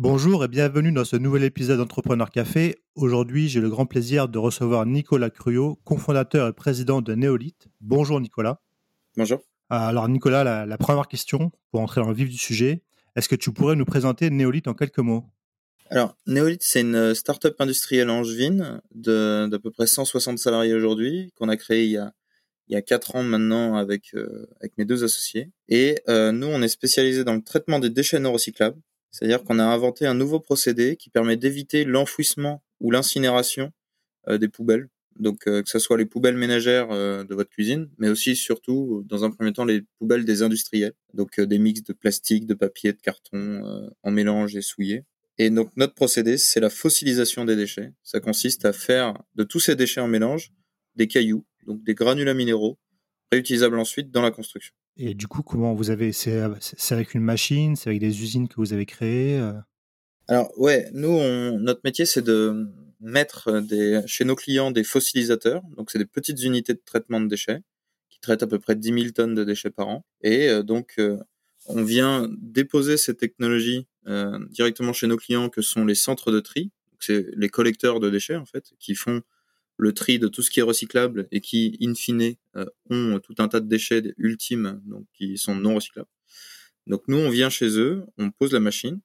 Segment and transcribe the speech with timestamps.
[0.00, 2.76] Bonjour et bienvenue dans ce nouvel épisode d'Entrepreneur Café.
[2.94, 7.66] Aujourd'hui, j'ai le grand plaisir de recevoir Nicolas Cruot, cofondateur et président de Néolith.
[7.80, 8.60] Bonjour Nicolas.
[9.16, 9.40] Bonjour.
[9.70, 12.84] Alors Nicolas, la, première question pour entrer dans le vif du sujet,
[13.16, 15.24] est-ce que tu pourrais nous présenter Néolith en quelques mots?
[15.90, 21.56] Alors Néolith, c'est une start-up industrielle angevine d'à peu près 160 salariés aujourd'hui qu'on a
[21.56, 22.12] créé il y a
[22.68, 25.50] il y a quatre ans maintenant avec euh, avec mes deux associés.
[25.68, 28.78] Et euh, nous, on est spécialisé dans le traitement des déchets non recyclables.
[29.10, 33.72] C'est-à-dire qu'on a inventé un nouveau procédé qui permet d'éviter l'enfouissement ou l'incinération
[34.28, 34.88] euh, des poubelles.
[35.18, 39.04] Donc euh, que ce soit les poubelles ménagères euh, de votre cuisine, mais aussi surtout
[39.06, 40.94] dans un premier temps les poubelles des industriels.
[41.14, 45.04] Donc des mix de plastique, de papier, de carton en mélange et souillé.
[45.38, 47.92] Et donc notre procédé, c'est la fossilisation des déchets.
[48.02, 50.52] Ça consiste à faire de tous ces déchets en mélange
[50.96, 52.78] des cailloux, donc des granulats minéraux,
[53.30, 54.74] réutilisables ensuite dans la construction.
[54.98, 56.42] Et du coup, comment vous avez C'est
[56.90, 59.52] avec une machine C'est avec des usines que vous avez créées euh?
[60.26, 61.18] Alors ouais, nous,
[61.58, 62.68] notre métier, c'est de
[63.00, 65.62] mettre des, chez nos clients des fossilisateurs.
[65.76, 67.60] Donc c'est des petites unités de traitement de déchets
[68.10, 70.04] qui traitent à peu près 10 000 tonnes de déchets par an.
[70.20, 71.16] Et euh, donc euh,
[71.66, 73.86] on vient déposer ces technologies
[74.48, 76.70] directement chez nos clients, que sont les centres de tri.
[76.98, 79.20] C'est les collecteurs de déchets en fait, qui font
[79.78, 83.36] le tri de tout ce qui est recyclable et qui, in fine, euh, ont tout
[83.38, 86.08] un tas de déchets ultimes, donc qui sont non recyclables.
[86.86, 89.00] Donc nous, on vient chez eux, on pose la machine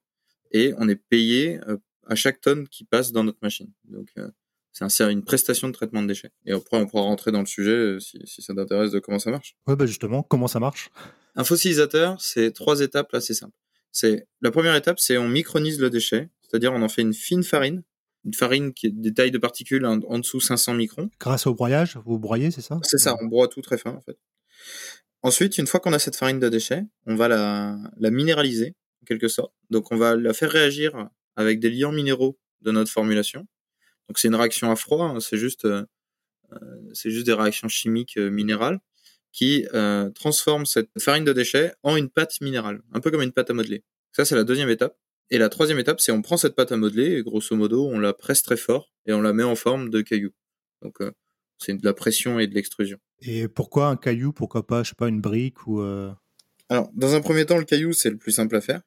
[0.51, 3.71] et on est payé euh, à chaque tonne qui passe dans notre machine.
[3.85, 4.29] Donc euh,
[4.71, 6.31] c'est une prestation de traitement de déchets.
[6.45, 9.29] Et après, on pourra rentrer dans le sujet si, si ça t'intéresse de comment ça
[9.29, 9.55] marche.
[9.67, 10.89] Ouais, bah justement, comment ça marche?
[11.35, 13.55] Un fossilisateur, c'est trois étapes assez simples.
[13.91, 17.43] C'est la première étape, c'est on micronise le déchet, c'est-à-dire on en fait une fine
[17.43, 17.83] farine
[18.25, 21.09] une farine qui est des tailles de particules en, dessous 500 microns.
[21.19, 22.79] Grâce au broyage, vous broyez, c'est ça?
[22.83, 24.17] C'est ça, on broie tout très fin en fait.
[25.21, 29.05] Ensuite, une fois qu'on a cette farine de déchets, on va la, la minéraliser en
[29.05, 29.53] quelque sorte.
[29.69, 33.47] Donc on va la faire réagir avec des liants minéraux de notre formulation.
[34.07, 35.85] Donc c'est une réaction à froid, hein, c'est juste euh,
[36.61, 38.79] euh, c'est juste des réactions chimiques euh, minérales
[39.31, 43.31] qui euh, transforment cette farine de déchets en une pâte minérale, un peu comme une
[43.31, 43.83] pâte à modeler.
[44.11, 44.97] Ça c'est la deuxième étape.
[45.29, 47.99] Et la troisième étape, c'est on prend cette pâte à modeler et grosso modo, on
[47.99, 50.31] la presse très fort et on la met en forme de caillou.
[50.81, 51.11] Donc euh,
[51.57, 52.97] c'est de la pression et de l'extrusion.
[53.21, 54.33] Et pourquoi un caillou?
[54.33, 56.11] Pourquoi pas, je sais pas, une brique ou euh...
[56.69, 58.81] Alors, dans un premier temps, le caillou c'est le plus simple à faire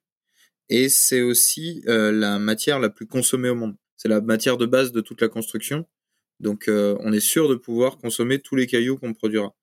[0.68, 3.76] et c'est aussi euh, la matière la plus consommée au monde.
[3.96, 5.86] C'est la matière de base de toute la construction.
[6.38, 9.54] Donc, on est sûr de pouvoir consommer tous les cailloux qu'on produira.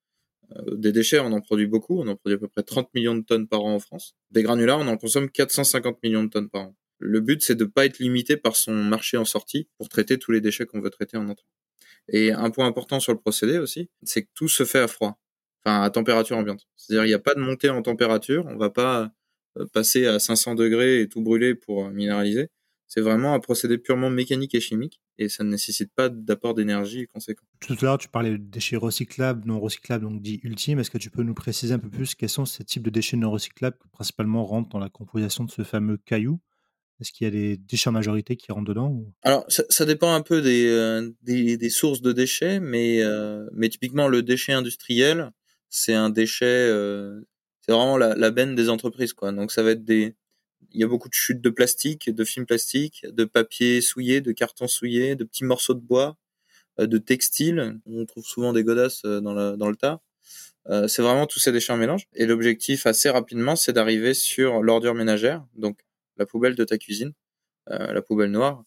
[0.56, 3.14] Euh, des déchets, on en produit beaucoup, on en produit à peu près 30 millions
[3.14, 4.14] de tonnes par an en France.
[4.30, 6.76] Des granulats, on en consomme 450 millions de tonnes par an.
[6.98, 10.32] Le but, c'est de pas être limité par son marché en sortie pour traiter tous
[10.32, 11.46] les déchets qu'on veut traiter en entrée.
[12.08, 15.18] Et un point important sur le procédé aussi, c'est que tout se fait à froid,
[15.64, 16.66] enfin à température ambiante.
[16.76, 19.10] C'est-à-dire il n'y a pas de montée en température, on va pas
[19.58, 22.48] euh, passer à 500 degrés et tout brûler pour minéraliser.
[22.86, 27.06] C'est vraiment un procédé purement mécanique et chimique et ça ne nécessite pas d'apport d'énergie
[27.12, 27.44] conséquent.
[27.60, 30.78] Tout à l'heure, tu parlais de déchets recyclables, non recyclables, donc dit ultimes.
[30.78, 33.16] Est-ce que tu peux nous préciser un peu plus quels sont ces types de déchets
[33.16, 36.40] non recyclables qui principalement rentrent dans la composition de ce fameux caillou?
[37.00, 40.22] Est-ce qu'il y a des déchets en majorité qui rentrent dedans Alors, ça, dépend un
[40.22, 45.32] peu euh, des, des, sources de déchets, mais, euh, mais typiquement, le déchet industriel,
[45.68, 47.20] c'est un déchet, euh,
[47.62, 49.12] c'est vraiment la, la benne des entreprises.
[49.12, 49.32] quoi.
[49.32, 50.14] Donc, ça va être des,
[50.74, 54.32] il y a beaucoup de chutes de plastique, de films plastique, de papier souillé, de
[54.32, 56.18] carton souillé, de petits morceaux de bois,
[56.80, 57.80] euh, de textiles.
[57.86, 60.00] On trouve souvent des godasses euh, dans, dans le tas.
[60.68, 62.08] Euh, c'est vraiment tous ces déchets en mélange.
[62.14, 65.78] Et l'objectif assez rapidement, c'est d'arriver sur l'ordure ménagère, donc
[66.16, 67.12] la poubelle de ta cuisine,
[67.66, 68.64] la poubelle noire.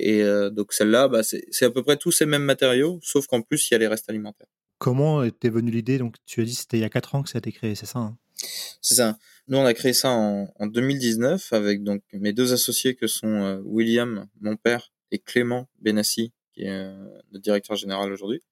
[0.00, 3.70] Et donc celle-là, bah, c'est à peu près tous ces mêmes matériaux, sauf qu'en plus,
[3.70, 4.48] il y a les restes alimentaires.
[4.78, 5.98] Comment était venue l'idée?
[5.98, 7.76] Donc tu as dit c'était il y a 4 ans que ça a été créé,
[7.76, 8.18] c'est ça hein?
[8.80, 9.18] C'est ça.
[9.48, 13.28] Nous, on a créé ça en, en, 2019 avec donc mes deux associés que sont
[13.28, 18.42] euh, William, mon père, et Clément Benassi, qui est euh, le directeur général aujourd'hui.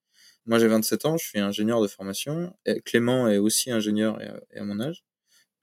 [0.47, 2.57] Moi, j'ai 27 ans, je suis ingénieur de formation.
[2.65, 5.05] Et Clément est aussi ingénieur et, à mon âge.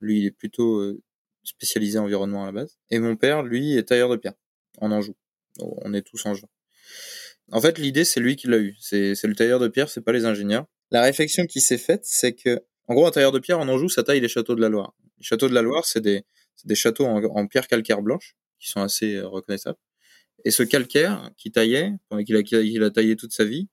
[0.01, 1.01] Lui, il est plutôt euh,
[1.43, 2.77] spécialisé environnement à la base.
[2.89, 4.33] Et mon père, lui, est tailleur de pierre
[4.79, 5.15] en Anjou.
[5.59, 6.33] On est tous en
[7.51, 8.75] En fait, l'idée, c'est lui qui l'a eu.
[8.79, 10.65] C'est le tailleur de pierre, c'est pas les ingénieurs.
[10.91, 13.89] La réflexion qui s'est faite, c'est que, en gros, un tailleur de pierre en Anjou,
[13.89, 14.93] ça taille les châteaux de la Loire.
[15.17, 16.23] Les châteaux de la Loire, c'est des,
[16.65, 19.77] des châteaux en, pierre calcaire blanche qui sont assez euh, reconnaissables.
[20.45, 21.91] Et ce calcaire qui taillait,
[22.25, 23.69] qu'il a, a taillé toute sa vie,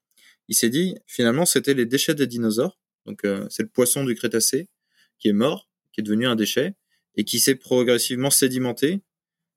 [0.49, 2.79] il s'est dit finalement c'était les déchets des dinosaures.
[3.07, 4.69] Donc euh, c'est le poisson du Crétacé
[5.19, 6.75] qui est mort, qui est devenu un déchet
[7.17, 9.01] et qui s'est progressivement sédimenté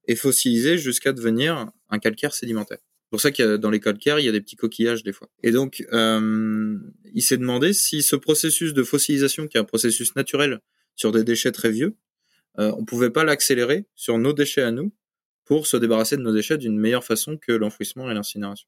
[0.07, 2.79] et fossilisé jusqu'à devenir un calcaire sédimentaire.
[3.13, 5.29] Pour ça que dans les calcaires, il y a des petits coquillages des fois.
[5.43, 6.79] Et donc, euh,
[7.13, 10.61] il s'est demandé si ce processus de fossilisation, qui est un processus naturel
[10.95, 11.95] sur des déchets très vieux,
[12.57, 14.95] euh, on pouvait pas l'accélérer sur nos déchets à nous
[15.45, 18.67] pour se débarrasser de nos déchets d'une meilleure façon que l'enfouissement et l'incinération.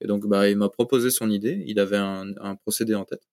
[0.00, 1.62] Et donc, bah, il m'a proposé son idée.
[1.66, 3.28] Il avait un, un, procédé en tête.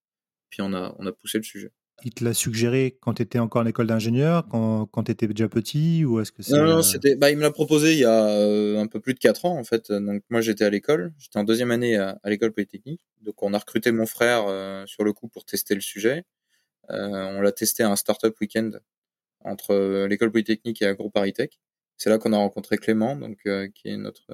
[0.50, 1.72] Puis on a, on a poussé le sujet.
[2.04, 5.28] Il te l'a suggéré quand tu étais encore en école d'ingénieur, quand, quand tu étais
[5.28, 7.16] déjà petit ou est-ce que Non, non, c'était.
[7.16, 9.58] Bah, il me l'a proposé il y a euh, un peu plus de 4 ans
[9.58, 9.92] en fait.
[9.92, 13.02] Donc moi j'étais à l'école, j'étais en deuxième année à, à l'école polytechnique.
[13.22, 16.24] Donc on a recruté mon frère euh, sur le coup pour tester le sujet.
[16.90, 18.72] Euh, on l'a testé à un startup week-end
[19.42, 21.60] entre l'école polytechnique et AgroParisTech.
[21.98, 23.40] C'est là qu'on a rencontré Clément, donc
[23.74, 24.28] qui est notre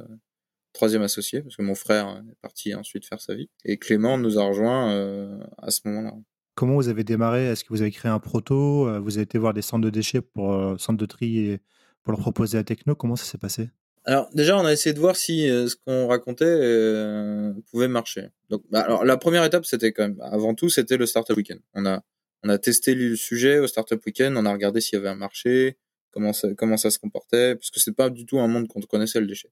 [0.73, 3.49] troisième associé, parce que mon frère est parti ensuite faire sa vie.
[3.65, 6.15] Et Clément nous a rejoint à ce moment-là.
[6.55, 7.47] Comment vous avez démarré?
[7.47, 8.87] Est-ce que vous avez créé un proto?
[8.87, 11.59] Euh, Vous avez été voir des centres de déchets pour euh, centres de tri et
[12.01, 12.95] pour leur proposer la techno?
[12.95, 13.69] Comment ça s'est passé?
[14.05, 16.45] Alors déjà, on a essayé de voir si euh, ce qu'on racontait
[17.71, 18.29] pouvait marcher.
[18.49, 21.59] Bah, alors la première étape, c'était quand même, avant tout, c'était le startup weekend.
[21.73, 22.01] On a
[22.43, 25.15] on a testé le sujet au startup weekend, on a regardé s'il y avait un
[25.15, 25.77] marché,
[26.11, 28.79] comment ça comment ça se comportait, parce que c'est pas du tout un monde qu'on
[28.81, 29.49] connaissait le déchet.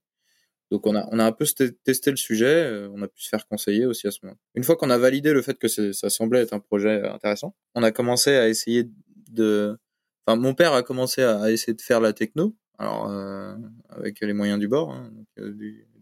[0.70, 1.44] Donc on a, on a un peu
[1.84, 4.36] testé le sujet, euh, on a pu se faire conseiller aussi à ce moment.
[4.54, 7.82] Une fois qu'on a validé le fait que ça semblait être un projet intéressant, on
[7.82, 8.88] a commencé à essayer
[9.30, 9.76] de...
[10.26, 13.54] Enfin, mon père a commencé à essayer de faire la techno, alors euh,
[13.90, 15.52] avec les moyens du bord, hein, euh,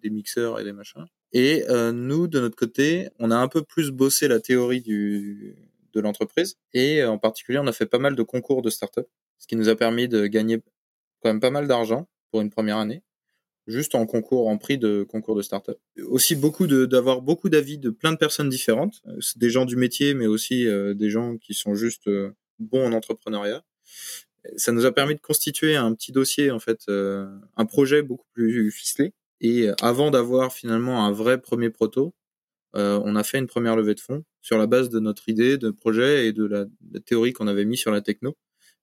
[0.01, 1.05] des mixeurs et des machins.
[1.33, 5.57] Et euh, nous, de notre côté, on a un peu plus bossé la théorie du,
[5.93, 9.47] de l'entreprise, et en particulier, on a fait pas mal de concours de start-up, ce
[9.47, 10.63] qui nous a permis de gagner
[11.21, 13.03] quand même pas mal d'argent pour une première année
[13.67, 15.79] juste en concours, en prix de concours de start-up.
[16.07, 20.15] Aussi beaucoup d'avoir beaucoup d'avis de plein de personnes différentes, euh, des gens du métier,
[20.15, 23.63] mais aussi euh, des gens qui sont juste euh, bons en entrepreneuriat.
[24.57, 28.73] Ça nous a permis de constituer un petit dossier, en fait, un projet beaucoup plus
[28.73, 29.13] ficelé.
[29.41, 32.13] Et avant d'avoir finalement un vrai premier proto,
[32.75, 35.71] on a fait une première levée de fonds sur la base de notre idée de
[35.71, 38.37] projet et de la, la théorie qu'on avait mis sur la techno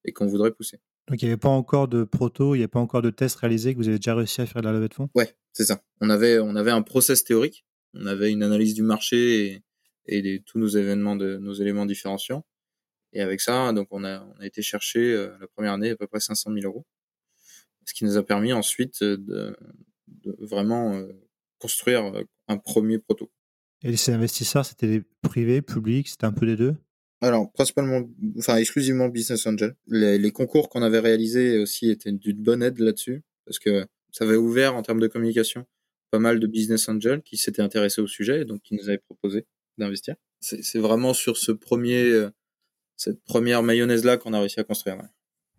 [0.06, 0.80] et qu'on voudrait pousser.
[1.10, 3.38] Donc il n'y avait pas encore de proto, il n'y avait pas encore de tests
[3.38, 5.10] réalisés que vous avez déjà réussi à faire de la levée de fonds?
[5.16, 5.82] Ouais, c'est ça.
[6.02, 7.66] On avait, on avait un process théorique,
[7.96, 9.64] on avait une analyse du marché
[10.06, 12.46] et, et tous nos événements, de, nos éléments différenciants.
[13.12, 15.96] Et avec ça, donc on a, on a été chercher euh, la première année à
[15.96, 16.86] peu près 500 000 euros,
[17.86, 19.18] ce qui nous a permis ensuite de,
[20.08, 21.08] de vraiment euh,
[21.58, 23.32] construire euh, un premier proto.
[23.82, 26.76] Et ces investisseurs, c'était des privés, publics, c'était un peu des deux?
[27.22, 29.76] Alors, principalement, enfin, exclusivement Business Angel.
[29.88, 34.26] Les, les concours qu'on avait réalisés aussi étaient d'une bonne aide là-dessus, parce que ça
[34.26, 35.66] avait ouvert, en termes de communication,
[36.12, 39.00] pas mal de Business Angel qui s'étaient intéressés au sujet, et donc qui nous avaient
[39.00, 39.46] proposé
[39.78, 40.16] d'investir.
[40.42, 42.30] C'est vraiment sur ce premier, euh,
[42.96, 44.98] cette première mayonnaise-là qu'on a réussi à construire.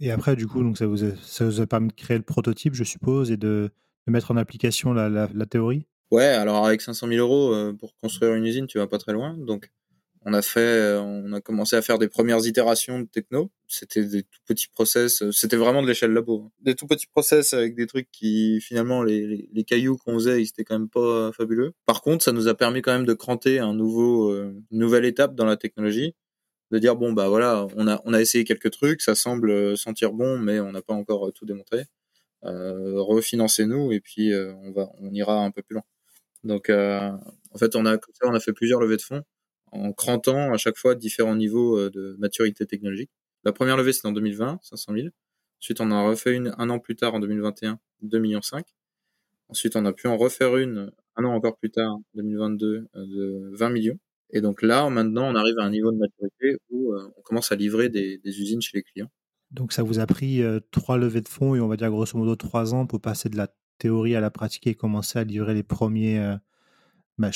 [0.00, 2.24] Et après, du coup, donc ça vous, a, ça vous a permis de créer le
[2.24, 3.70] prototype, je suppose, et de,
[4.06, 5.86] de mettre en application la, la, la, théorie?
[6.10, 9.12] Ouais, alors avec 500 000 euros euh, pour construire une usine, tu vas pas très
[9.12, 9.36] loin.
[9.36, 9.70] Donc,
[10.26, 13.50] on a fait, euh, on a commencé à faire des premières itérations de techno.
[13.68, 15.22] C'était des tout petits process.
[15.22, 16.44] Euh, c'était vraiment de l'échelle labo.
[16.44, 16.52] Hein.
[16.60, 20.48] Des tout petits process avec des trucs qui, finalement, les, les, cailloux qu'on faisait, ils
[20.48, 21.72] étaient quand même pas fabuleux.
[21.86, 25.06] Par contre, ça nous a permis quand même de cranter un nouveau, euh, une nouvelle
[25.06, 26.14] étape dans la technologie.
[26.70, 30.12] De dire, bon, bah voilà, on a, on a essayé quelques trucs, ça semble sentir
[30.12, 31.86] bon, mais on n'a pas encore tout démontré.
[32.44, 35.82] Euh, refinancez-nous et puis on va, on ira un peu plus loin.
[36.44, 39.24] Donc, en fait, on a, on a fait plusieurs levées de fonds
[39.72, 43.10] en crantant à chaque fois différents niveaux euh, de maturité technologique.
[43.44, 45.08] La première levée, c'était en 2020, 500 000.
[45.60, 48.66] Ensuite, on en a refait une un an plus tard, en 2021, 2 millions 5.
[49.48, 53.56] Ensuite, on a pu en refaire une un an encore plus tard, 2022, euh, de
[53.56, 53.98] 20 millions.
[54.30, 57.50] Et donc là, maintenant, on arrive à un niveau de maturité où euh, on commence
[57.50, 59.10] à livrer des, usines chez les clients.
[59.50, 62.36] Donc ça vous a pris trois levées de fonds et on va dire grosso modo
[62.36, 63.48] trois ans pour passer de la
[63.78, 66.36] théorie à la pratique et commencer à livrer les premiers,
[67.18, 67.30] bah,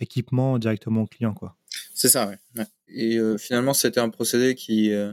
[0.00, 1.58] équipements directement au client, quoi.
[2.00, 2.64] C'est ça, ouais.
[2.88, 5.12] Et euh, finalement, c'était un procédé qui, euh,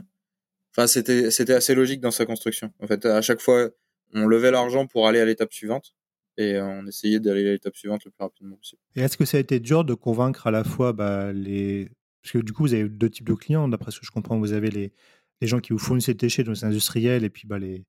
[0.72, 2.72] enfin, c'était c'était assez logique dans sa construction.
[2.80, 3.68] En fait, à chaque fois,
[4.14, 5.94] on levait l'argent pour aller à l'étape suivante
[6.38, 8.80] et euh, on essayait d'aller à l'étape suivante le plus rapidement possible.
[8.96, 11.90] Et est-ce que ça a été dur de convaincre à la fois bah, les
[12.22, 14.38] parce que du coup, vous avez deux types de clients, d'après ce que je comprends.
[14.38, 14.94] Vous avez les,
[15.42, 17.84] les gens qui vous fournissent les déchets, donc les industriels, et puis bah, les,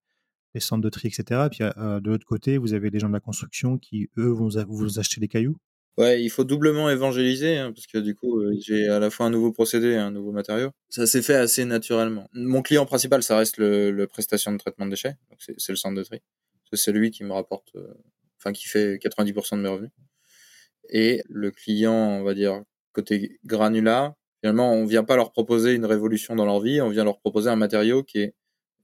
[0.54, 1.46] les centres de tri, etc.
[1.46, 4.50] Et puis de l'autre côté, vous avez les gens de la construction qui, eux, vont
[4.68, 5.56] vous acheter des cailloux.
[5.98, 9.26] Ouais, il faut doublement évangéliser, hein, parce que du coup, euh, j'ai à la fois
[9.26, 10.72] un nouveau procédé et un nouveau matériau.
[10.90, 12.30] Ça s'est fait assez naturellement.
[12.34, 15.16] Mon client principal, ça reste le, prestation de traitement de déchets,
[15.58, 16.22] c'est le centre de tri.
[16.72, 17.94] C'est lui qui me rapporte, euh,
[18.38, 19.92] enfin qui fait 90% de mes revenus.
[20.90, 25.86] Et le client, on va dire côté granulat, finalement, on vient pas leur proposer une
[25.86, 28.36] révolution dans leur vie, on vient leur proposer un matériau qui est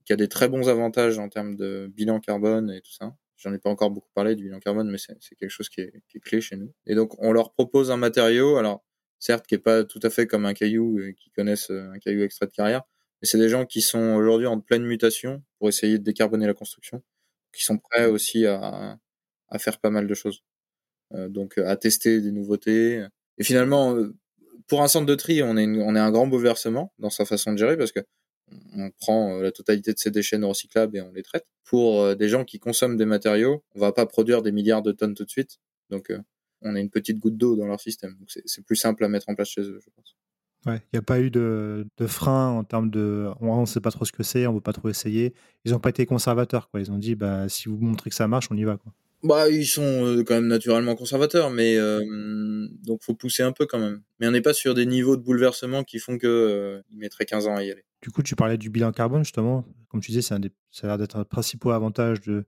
[0.06, 3.52] qui a des très bons avantages en termes de bilan carbone et tout ça, J'en
[3.52, 6.18] ai pas encore beaucoup parlé du bilan carbone, mais c'est quelque chose qui est, qui
[6.18, 6.72] est, clé chez nous.
[6.86, 8.84] Et donc, on leur propose un matériau, alors
[9.18, 11.98] certes, qui est pas tout à fait comme un caillou, euh, qui connaissent euh, un
[11.98, 12.82] caillou extrait de carrière,
[13.20, 16.54] mais c'est des gens qui sont aujourd'hui en pleine mutation pour essayer de décarboner la
[16.54, 17.02] construction.
[17.52, 18.98] qui sont prêts aussi à,
[19.48, 20.42] à faire pas mal de choses.
[21.14, 23.06] Euh, donc à tester des nouveautés.
[23.38, 23.96] Et finalement,
[24.68, 27.52] pour un centre de tri, on est, on est un grand bouleversement dans sa façon
[27.52, 28.00] de gérer parce que
[28.74, 31.46] on prend la totalité de ces déchets non recyclables et on les traite.
[31.64, 35.14] Pour des gens qui consomment des matériaux, on va pas produire des milliards de tonnes
[35.14, 35.58] tout de suite.
[35.90, 36.12] Donc,
[36.62, 38.16] on a une petite goutte d'eau dans leur système.
[38.18, 40.16] Donc, c'est plus simple à mettre en place chez eux, je pense.
[40.66, 43.30] Ouais, il n'y a pas eu de, frein en termes de.
[43.40, 45.32] On ne sait pas trop ce que c'est, on ne veut pas trop essayer.
[45.64, 46.80] Ils n'ont pas été conservateurs, quoi.
[46.80, 48.78] Ils ont dit, bah, si vous montrez que ça marche, on y va.
[49.22, 52.00] Bah, ils sont euh, quand même naturellement conservateurs, mais euh,
[52.84, 54.02] donc faut pousser un peu quand même.
[54.20, 57.46] Mais on n'est pas sur des niveaux de bouleversement qui font que euh, mettraient 15
[57.46, 57.84] ans à y aller.
[58.02, 59.64] Du coup, tu parlais du bilan carbone justement.
[59.88, 62.44] Comme tu disais, c'est un des, ça a l'air d'être un principal avantage de,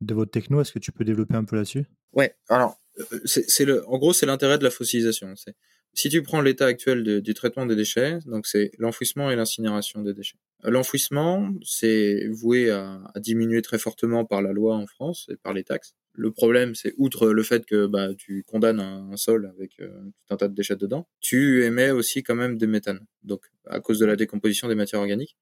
[0.00, 0.60] de votre techno.
[0.60, 1.86] Est-ce que tu peux développer un peu là-dessus?
[2.12, 2.34] Ouais.
[2.48, 5.34] Alors, euh, c'est le, en gros, c'est l'intérêt de la fossilisation.
[5.36, 5.54] C'est
[5.94, 10.14] si tu prends l'état actuel du traitement des déchets, donc c'est l'enfouissement et l'incinération des
[10.14, 10.38] déchets.
[10.64, 15.36] Euh, l'enfouissement, c'est voué à, à, diminuer très fortement par la loi en France et
[15.36, 15.94] par les taxes.
[16.20, 20.34] Le problème, c'est outre le fait que bah, tu condamnes un, sol avec euh, tout
[20.34, 23.06] un tas de déchets dedans, tu émets aussi quand même des méthanes.
[23.22, 25.38] Donc, à cause de la décomposition des matières organiques.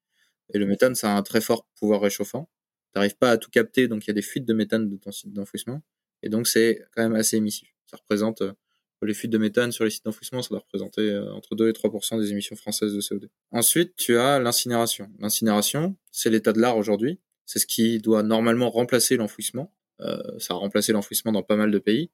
[0.53, 2.49] Et le méthane, ça a un très fort pouvoir réchauffant.
[2.93, 5.11] T'arrives pas à tout capter, donc il y a des fuites de méthane de ton
[5.11, 5.83] site d'enfouissement.
[6.23, 7.75] Et donc, c'est quand même assez émissif.
[7.87, 8.53] Ça représente, euh,
[9.01, 11.73] les fuites de méthane sur les sites d'enfouissement, ça doit représenter euh, entre 2 et
[11.73, 13.27] 3% des émissions françaises de CO2.
[13.51, 15.11] Ensuite, tu as l'incinération.
[15.19, 17.19] L'incinération, c'est l'état de l'art aujourd'hui.
[17.45, 19.73] C'est ce qui doit normalement remplacer l'enfouissement.
[20.01, 22.09] Euh, ça a remplacé l'enfouissement dans pas mal de pays.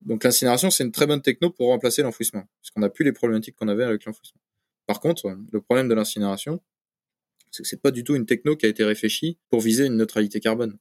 [0.00, 3.12] Donc l'incinération, c'est une très bonne techno pour remplacer l'enfouissement, parce qu'on n'a plus les
[3.12, 4.40] problématiques qu'on avait avec l'enfouissement.
[4.86, 6.60] Par contre, le problème de l'incinération,
[7.50, 9.96] c'est que c'est pas du tout une techno qui a été réfléchie pour viser une
[9.96, 10.76] neutralité carbone.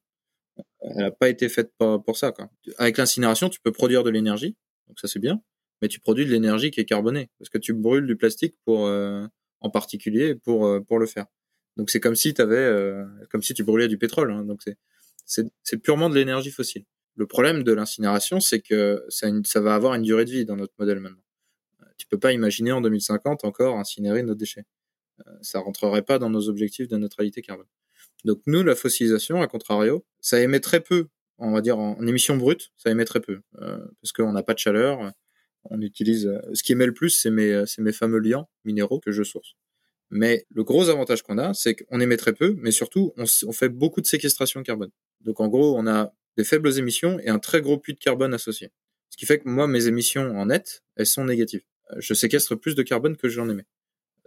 [0.82, 2.32] Elle n'a pas été faite pour ça.
[2.32, 2.50] Quoi.
[2.78, 4.56] Avec l'incinération, tu peux produire de l'énergie,
[4.88, 5.42] donc ça c'est bien,
[5.82, 8.88] mais tu produis de l'énergie qui est carbonée, parce que tu brûles du plastique pour,
[8.88, 9.26] euh,
[9.62, 11.26] en particulier pour euh, pour le faire.
[11.78, 14.32] Donc c'est comme si tu euh, comme si tu brûlais du pétrole.
[14.32, 14.78] Hein, donc c'est
[15.26, 16.86] c'est purement de l'énergie fossile.
[17.16, 20.74] Le problème de l'incinération, c'est que ça, va avoir une durée de vie dans notre
[20.80, 21.24] modèle maintenant.
[21.98, 24.66] Tu peux pas imaginer en 2050 encore incinérer nos déchets.
[25.42, 27.68] Ça rentrerait pas dans nos objectifs de neutralité carbone.
[28.26, 32.38] Donc nous, la fossilisation, à contrario, ça émet très peu, on va dire en, émission
[32.38, 35.12] brute, ça émet très peu, euh, parce qu'on n'a pas de chaleur.
[35.66, 39.00] On utilise, euh, ce qui émet le plus, c'est mes, euh, mes fameux liants minéraux
[39.00, 39.56] que je source.
[40.12, 43.70] Mais le gros avantage qu'on a, c'est qu'on émet très peu, mais surtout, on, fait
[43.70, 44.92] beaucoup de séquestration carbone.
[45.22, 48.34] Donc en gros, on a des faibles émissions et un très gros puits de carbone
[48.34, 48.72] associé.
[49.10, 51.64] Ce qui fait que moi, mes émissions en net, elles sont négatives.
[51.98, 53.66] Je séquestre plus de carbone que j'en émets.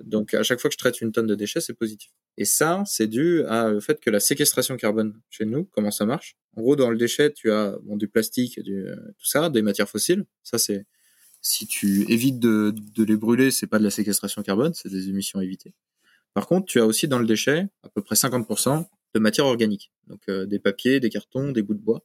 [0.00, 2.10] Donc à chaque fois que je traite une tonne de déchets, c'est positif.
[2.36, 6.36] Et ça, c'est dû au fait que la séquestration carbone chez nous, comment ça marche?
[6.56, 8.86] En gros, dans le déchet, tu as du plastique, du,
[9.18, 10.24] tout ça, des matières fossiles.
[10.42, 10.86] Ça, c'est
[11.44, 15.42] si tu évites de, les brûler, c'est pas de la séquestration carbone, c'est des émissions
[15.42, 15.74] évitées.
[16.32, 19.92] Par contre, tu as aussi dans le déchet à peu près 50% de matière organique,
[20.06, 22.02] donc euh, des papiers, des cartons, des bouts de bois.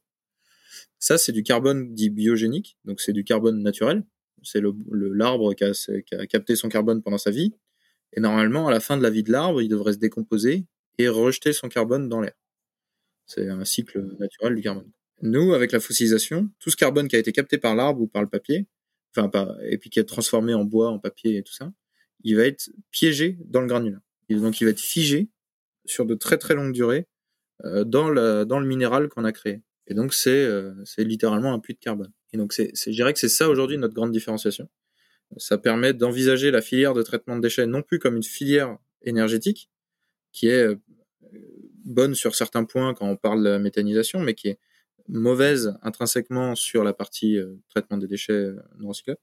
[0.98, 4.04] Ça, c'est du carbone dit biogénique, donc c'est du carbone naturel.
[4.42, 7.54] C'est l'arbre le, qui, qui a capté son carbone pendant sa vie,
[8.12, 10.66] et normalement, à la fin de la vie de l'arbre, il devrait se décomposer
[10.98, 12.34] et rejeter son carbone dans l'air.
[13.24, 14.90] C'est un cycle naturel du carbone.
[15.22, 18.22] Nous, avec la fossilisation, tout ce carbone qui a été capté par l'arbre ou par
[18.22, 18.66] le papier,
[19.14, 21.72] enfin pas, et puis qui est transformé en bois, en papier et tout ça,
[22.22, 24.00] il va être piégé dans le granulat.
[24.28, 25.28] Donc il va être figé
[25.86, 27.08] sur de très très longues durées
[27.64, 29.62] euh, dans, le, dans le minéral qu'on a créé.
[29.86, 32.12] Et donc c'est euh, c'est littéralement un puits de carbone.
[32.32, 34.68] Et donc c'est, je dirais que c'est ça aujourd'hui notre grande différenciation.
[35.36, 39.70] Ça permet d'envisager la filière de traitement de déchets non plus comme une filière énergétique,
[40.32, 40.76] qui est euh,
[41.84, 44.58] bonne sur certains points quand on parle de la méthanisation, mais qui est
[45.12, 49.20] mauvaise intrinsèquement sur la partie euh, traitement des déchets euh, non recyclables.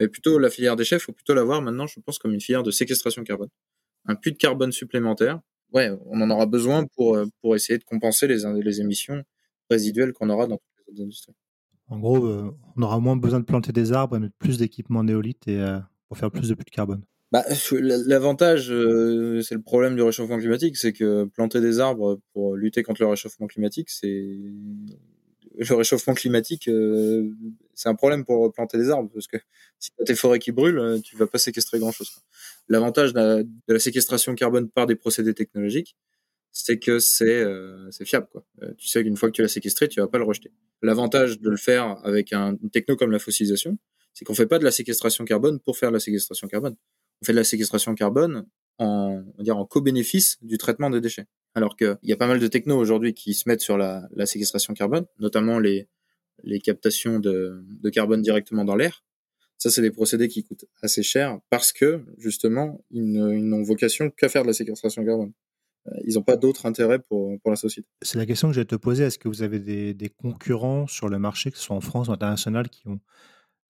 [0.00, 2.40] Mais plutôt la filière déchets, il faut plutôt la voir maintenant, je pense, comme une
[2.40, 3.48] filière de séquestration carbone.
[4.06, 5.40] Un puits de carbone supplémentaire.
[5.72, 9.24] Ouais, on en aura besoin pour, pour essayer de compenser les, les émissions
[9.70, 11.34] résiduelles qu'on aura dans toutes les autres industries.
[11.88, 15.04] En gros, euh, on aura moins besoin de planter des arbres et mettre plus d'équipements
[15.04, 15.78] néolithes et, euh,
[16.08, 17.02] pour faire plus de puits de carbone.
[17.32, 22.56] Bah, L'avantage, euh, c'est le problème du réchauffement climatique, c'est que planter des arbres pour
[22.56, 24.36] lutter contre le réchauffement climatique, c'est
[25.56, 26.70] le réchauffement climatique,
[27.74, 29.38] c'est un problème pour planter des arbres parce que
[29.78, 32.10] si tu as tes forêts qui brûlent, tu vas pas séquestrer grand chose.
[32.68, 35.96] L'avantage de, la séquestration carbone par des procédés technologiques,
[36.52, 38.28] c'est que c'est euh, fiable.
[38.32, 38.44] Quoi.
[38.62, 40.50] Euh, tu sais qu'une fois que tu l'as séquestré, tu vas pas le rejeter.
[40.82, 43.78] L'avantage de le faire avec un, une techno comme la fossilisation,
[44.14, 46.76] c'est qu'on fait pas de la séquestration carbone pour faire de la séquestration carbone.
[47.20, 48.46] On fait de la séquestration carbone
[48.78, 51.26] en, en co-bénéfice du traitement des déchets.
[51.56, 54.26] Alors qu'il y a pas mal de technos aujourd'hui qui se mettent sur la, la
[54.26, 55.88] séquestration carbone, notamment les,
[56.44, 59.02] les captations de, de carbone directement dans l'air.
[59.56, 64.28] Ça, c'est des procédés qui coûtent assez cher parce que, justement, ils n'ont vocation qu'à
[64.28, 65.32] faire de la séquestration carbone.
[66.04, 67.88] ils n'ont pas d'autre intérêt pour, pour la société.
[68.02, 69.04] C'est la question que je vais te poser.
[69.04, 72.08] Est-ce que vous avez des, des, concurrents sur le marché, que ce soit en France
[72.08, 73.00] ou international, qui ont,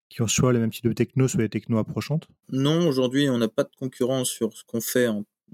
[0.10, 2.28] qui ont soit les mêmes types de techno, soit les technos approchantes?
[2.50, 5.08] Non, aujourd'hui, on n'a pas de concurrence sur ce qu'on fait,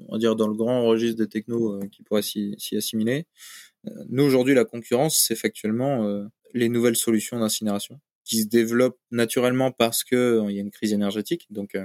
[0.08, 3.26] on va dire, dans le grand registre des technos qui pourraient s'y assimiler.
[4.10, 10.04] nous, aujourd'hui, la concurrence, c'est factuellement les nouvelles solutions d'incinération qui se développent naturellement parce
[10.04, 11.48] que il y a une crise énergétique.
[11.50, 11.76] Donc,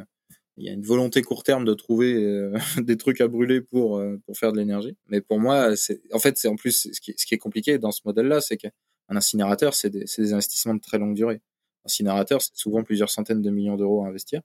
[0.56, 3.98] il y a une volonté court terme de trouver euh, des trucs à brûler pour
[3.98, 4.96] euh, pour faire de l'énergie.
[5.08, 8.00] Mais pour moi, c'est en fait c'est en plus ce qui, est compliqué dans ce
[8.04, 8.70] modèle-là, c'est qu'un
[9.08, 11.40] incinérateur c'est des, investissements de très longue durée.
[11.84, 14.40] Un incinérateur c'est souvent plusieurs centaines de millions d'euros à investir.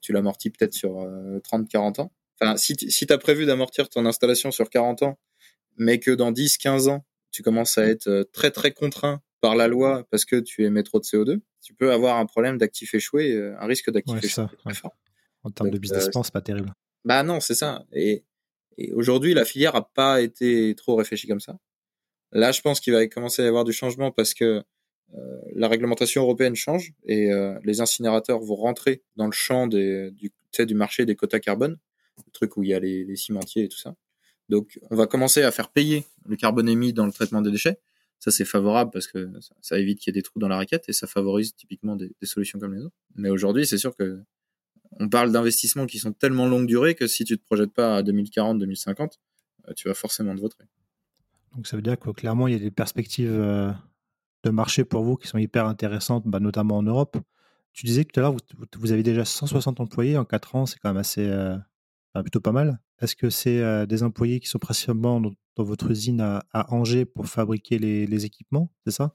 [0.00, 2.12] Tu l'amortis peut-être sur 30-40 euh, ans.
[2.42, 5.18] Enfin, si si tu as prévu d'amortir ton installation sur 40 ans,
[5.76, 10.06] mais que dans 10-15 ans tu commences à être très très contraint par la loi
[10.10, 13.66] parce que tu émets trop de CO2, tu peux avoir un problème d'actif échoué, un
[13.66, 14.96] risque d'actif échoué fort.
[15.44, 16.72] En termes de business plan, c'est pas terrible.
[17.04, 17.84] Bah non, c'est ça.
[17.92, 18.24] Et,
[18.76, 21.58] et aujourd'hui, la filière a pas été trop réfléchie comme ça.
[22.32, 24.62] Là, je pense qu'il va commencer à y avoir du changement parce que
[25.14, 30.10] euh, la réglementation européenne change et euh, les incinérateurs vont rentrer dans le champ des,
[30.12, 31.76] du, du marché des quotas carbone,
[32.18, 33.94] le truc où il y a les, les, cimentiers et tout ça.
[34.48, 37.78] Donc, on va commencer à faire payer le carbone émis dans le traitement des déchets.
[38.18, 40.84] Ça, c'est favorable parce que ça, évite qu'il y ait des trous dans la raquette
[40.88, 42.96] et ça favorise typiquement des, des solutions comme les autres.
[43.16, 44.22] Mais aujourd'hui, c'est sûr que
[44.98, 48.02] on parle d'investissements qui sont tellement longue durée que si tu te projettes pas à
[48.02, 49.18] 2040, 2050,
[49.68, 50.64] euh, tu vas forcément te voter.
[51.54, 53.70] Donc ça veut dire que clairement il y a des perspectives euh,
[54.42, 57.16] de marché pour vous qui sont hyper intéressantes, bah, notamment en Europe.
[57.72, 60.78] Tu disais tout à l'heure, vous, vous, avez déjà 160 employés en 4 ans, c'est
[60.78, 61.56] quand même assez, euh,
[62.20, 62.78] plutôt pas mal.
[63.00, 67.78] Est-ce que c'est des employés qui sont principalement dans, votre usine à, Angers pour fabriquer
[67.78, 69.14] les, équipements, c'est ça?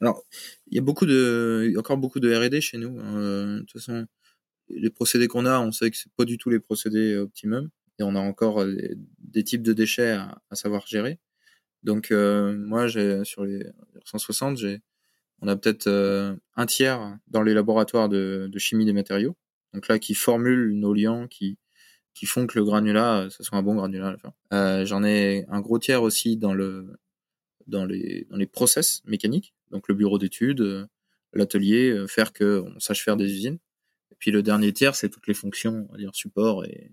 [0.00, 0.22] Alors,
[0.70, 2.98] il y a beaucoup de, encore beaucoup de R&D chez nous.
[3.00, 3.56] Hein.
[3.56, 4.06] de toute façon,
[4.70, 7.70] les procédés qu'on a, on sait que c'est pas du tout les procédés euh, optimum
[7.98, 8.76] et on a encore euh,
[9.18, 11.18] des types de déchets à, savoir gérer.
[11.82, 13.64] Donc euh, moi, j'ai sur les
[14.04, 14.80] 160, j'ai
[15.40, 15.86] on a peut-être
[16.56, 19.36] un tiers dans les laboratoires de, de, chimie des matériaux.
[19.72, 21.58] Donc là, qui formulent nos liants, qui
[22.14, 24.16] qui font que le granulat, ça soit un bon granulat.
[24.52, 26.98] Euh, J'en ai un gros tiers aussi dans le
[27.66, 30.88] dans les dans les process mécaniques, donc le bureau d'études,
[31.32, 33.58] l'atelier, faire que on sache faire des usines
[34.18, 36.90] puis le dernier tiers, c'est toutes les fonctions, on va dire support et,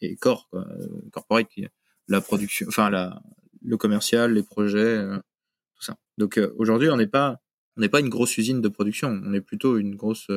[0.00, 1.48] et corps, quoi, euh, corporate,
[2.08, 3.22] la production, enfin la,
[3.62, 5.16] le commercial, les projets, euh,
[5.76, 5.96] tout ça.
[6.18, 7.40] Donc euh, aujourd'hui, on n'est pas,
[7.76, 10.28] on n'est pas une grosse usine de production, on est plutôt une grosse,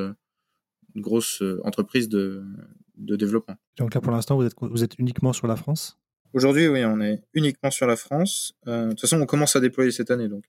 [0.96, 2.44] grosse entreprise de,
[2.98, 3.56] de développement.
[3.78, 5.98] Donc là, pour l'instant, vous êtes, vous êtes uniquement sur la France?
[6.34, 8.54] Aujourd'hui, oui, on est uniquement sur la France.
[8.66, 10.46] de toute façon, on commence à déployer cette année, donc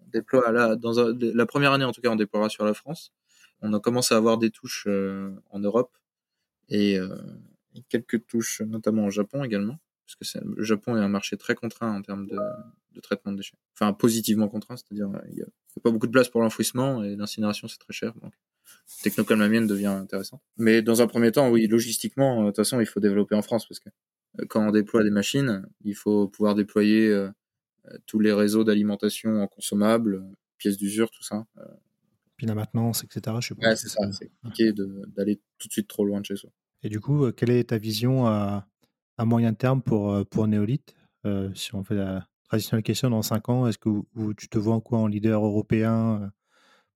[0.00, 3.12] on déploie là, dans la première année en tout cas, on déploiera sur la France
[3.62, 5.96] on a commencé à avoir des touches euh, en Europe
[6.72, 7.08] euh,
[7.74, 11.54] et, quelques touches notamment au Japon également, parce que le Japon est un marché très
[11.54, 13.56] contraint en termes de, traitement de déchets.
[13.74, 15.46] Enfin, positivement contraint, c'est-à-dire il n'y a,
[15.82, 18.12] pas beaucoup de place pour l'enfouissement et l'incinération c'est très cher.
[18.22, 18.32] Donc,
[19.02, 20.40] techno comme la mienne devient intéressant.
[20.56, 23.66] Mais dans un premier temps, oui, logistiquement, de toute façon, il faut développer en France
[23.66, 23.90] parce que
[24.48, 27.28] quand on déploie des machines, il faut pouvoir déployer euh,
[28.06, 30.22] tous les réseaux d'alimentation en consommables,
[30.58, 31.46] pièces d'usure, tout ça
[32.46, 33.36] la maintenance, etc.
[33.40, 33.76] Je sais pas.
[33.76, 34.10] c'est ça.
[34.12, 34.72] C'est compliqué
[35.16, 36.50] d'aller tout de suite trop loin de chez soi.
[36.82, 38.66] Et du coup, euh, quelle est ta vision à,
[39.18, 40.94] à moyen terme pour, euh, pour Néolith
[41.26, 43.90] euh, Si on fait la traditionnelle question dans 5 ans, est-ce que
[44.36, 46.32] tu te vois en quoi en leader européen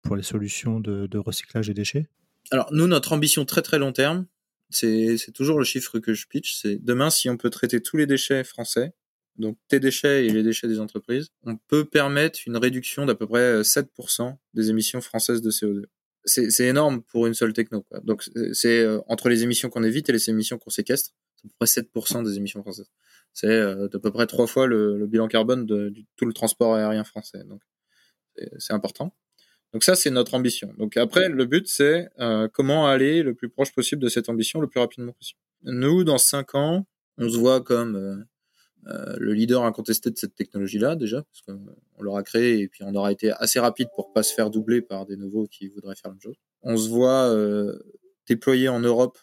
[0.05, 2.07] pour les solutions de, recyclage des déchets
[2.51, 4.27] Alors, nous, notre ambition très très long terme,
[4.71, 8.07] c'est toujours le chiffre que je pitch, c'est demain, si on peut traiter tous les
[8.07, 8.93] déchets français,
[9.37, 13.27] donc tes déchets et les déchets des entreprises, on peut permettre une réduction d'à peu
[13.27, 15.85] près 7% euh, des émissions françaises de CO2.
[16.27, 17.85] C'est énorme pour une seule techno.
[18.05, 21.51] Donc c'est euh, entre les émissions qu'on évite et les émissions qu'on séquestre, c'est à
[21.51, 21.55] peu
[21.93, 22.91] près 7% des émissions françaises.
[23.35, 27.05] C'est euh, d'à peu près trois fois le bilan carbone de, tout le transport aérien
[27.05, 27.45] français.
[27.45, 27.61] Donc
[28.59, 29.15] c'est important.
[29.75, 30.73] Donc ça, c'est notre ambition.
[30.79, 34.61] Donc après, le but, c'est euh, comment aller le plus proche possible de cette ambition
[34.61, 35.41] le plus rapidement possible.
[35.65, 36.87] Nous, dans cinq ans,
[37.19, 38.25] on se voit comme
[38.87, 42.95] euh, le leader incontesté de cette technologie-là déjà, parce qu'on l'aura créé et puis on
[42.95, 46.11] aura été assez rapide pour pas se faire doubler par des nouveaux qui voudraient faire
[46.11, 46.37] la même chose.
[46.63, 47.77] On se voit euh,
[48.29, 49.19] déployer en Europe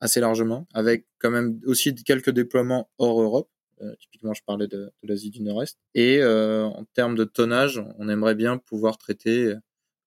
[0.00, 3.50] assez largement, avec quand même aussi quelques déploiements hors Europe.
[3.80, 5.76] Euh, typiquement, je parlais de, de l'Asie du Nord-Est.
[5.96, 9.54] Et euh, en termes de tonnage, on aimerait bien pouvoir traiter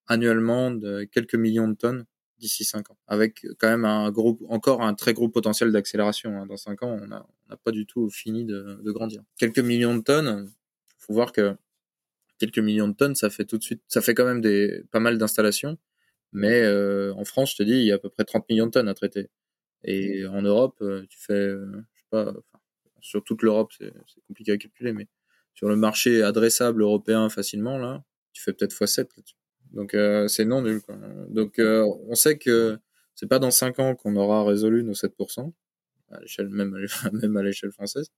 [0.06, 2.06] annuellement de quelques millions de tonnes
[2.38, 6.38] d'ici 5 ans, avec quand même un gros, encore un très gros potentiel d'accélération.
[6.38, 6.46] Hein.
[6.46, 7.26] Dans 5 ans, on n'a
[7.64, 9.22] pas du tout fini de, de, grandir.
[9.38, 10.50] Quelques millions de tonnes,
[10.98, 11.56] faut voir que
[12.38, 15.00] quelques millions de tonnes, ça fait tout de suite, ça fait quand même des pas
[15.00, 15.78] mal d'installations.
[16.32, 18.66] Mais euh, en France, je te dis, il y a à peu près 30 millions
[18.66, 19.30] de tonnes à traiter.
[19.84, 22.34] Et en Europe, euh, tu fais, euh, je sais pas,
[23.00, 23.92] sur toute l'Europe, c'est
[24.26, 25.08] compliqué à calculer, mais
[25.54, 29.36] sur le marché adressable européen facilement, là, tu fais peut-être x7 là-dessus.
[29.72, 30.80] Donc euh, c'est non nul.
[30.80, 30.96] Quoi.
[31.28, 32.78] Donc euh, on sait que
[33.14, 35.52] c'est pas dans 5 ans qu'on aura résolu nos 7%,
[36.10, 36.76] à l'échelle même,
[37.12, 38.10] même à l'échelle française.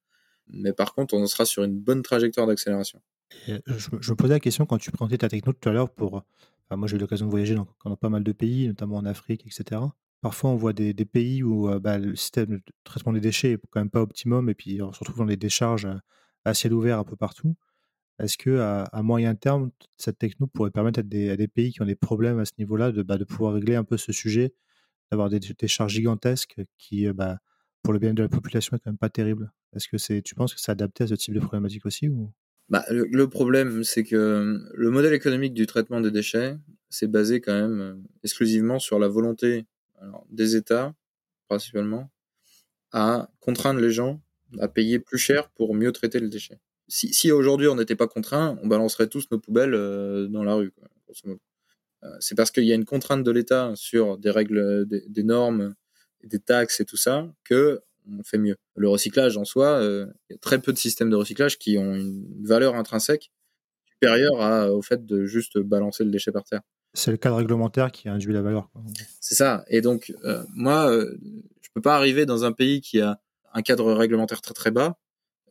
[0.49, 3.01] Mais par contre, on sera sur une bonne trajectoire d'accélération.
[3.47, 3.59] Je,
[4.01, 6.25] je, me posais la question quand tu présentais ta techno tout à l'heure pour.
[6.71, 9.47] moi, j'ai eu l'occasion de voyager dans, dans, pas mal de pays, notamment en Afrique,
[9.47, 9.83] etc.
[10.21, 13.53] Parfois, on voit des, des pays où euh, bah, le système de traitement des déchets
[13.53, 15.89] est quand même pas optimum et puis on se retrouve dans des décharges
[16.45, 17.55] à ciel ouvert un peu partout.
[18.19, 21.95] Est-ce que à, moyen terme, cette techno pourrait permettre à des, pays qui ont des
[21.95, 24.55] problèmes à ce niveau-là de, bah, de pouvoir régler un peu ce sujet,
[25.11, 27.39] d'avoir des, charges gigantesques qui, euh, bah,
[27.83, 29.53] pour le bien de la population, est quand même pas terrible?
[29.75, 32.11] Est-ce que c'est, tu penses que c'est adapté à ce type de problématique aussi
[32.69, 36.59] bah, le, problème, c'est que le modèle économique du traitement des déchets,
[36.91, 39.65] c'est basé quand même euh, exclusivement sur la volonté
[40.31, 40.95] des États,
[41.49, 42.11] principalement,
[42.93, 44.21] à contraindre les gens
[44.61, 48.09] à payer plus cher pour mieux traiter le déchet si, si aujourd'hui on n'était pas
[48.09, 50.72] contraint, on balancerait tous nos poubelles euh, dans la rue.
[51.24, 51.37] Euh,
[52.20, 55.74] c'est parce qu'il y a une contrainte de l'État sur des règles, des, normes,
[56.24, 58.57] des taxes et tout ça que on fait mieux.
[58.74, 61.77] Le recyclage en soi, euh, il y a très peu de systèmes de recyclage qui
[61.77, 63.31] ont une valeur intrinsèque
[63.87, 66.62] supérieure à, au fait de juste balancer le déchet par terre.
[66.94, 68.70] C'est le cadre réglementaire qui induit la valeur.
[69.20, 69.64] C'est ça.
[69.68, 70.14] Et donc,
[70.55, 70.90] moi,
[71.61, 73.20] je peux pas arriver dans un pays qui a
[73.53, 74.96] un cadre réglementaire très très bas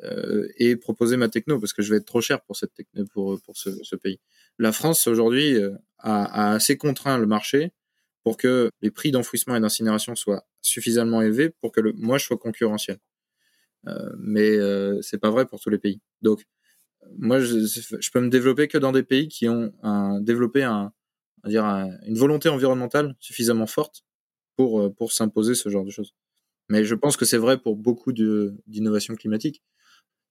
[0.03, 3.05] euh, et proposer ma techno parce que je vais être trop cher pour cette techno
[3.05, 4.19] pour pour ce, pays.
[4.59, 7.71] La France aujourd'hui euh, a, assez contraint le marché
[8.23, 12.37] pour que les prix d'enfouissement et d'incinération soient suffisamment élevés pour que moi je sois
[12.37, 12.97] concurrentiel.
[13.87, 15.99] Euh, mais euh, c'est pas vrai pour tous les pays.
[16.21, 16.45] Donc
[17.17, 19.71] moi je, peux me développer que dans des pays qui ont
[20.21, 24.03] développé une volonté environnementale suffisamment forte
[24.57, 26.13] pour pour s'imposer ce genre de choses.
[26.69, 29.63] Mais je pense que c'est vrai pour beaucoup d'innovations climatiques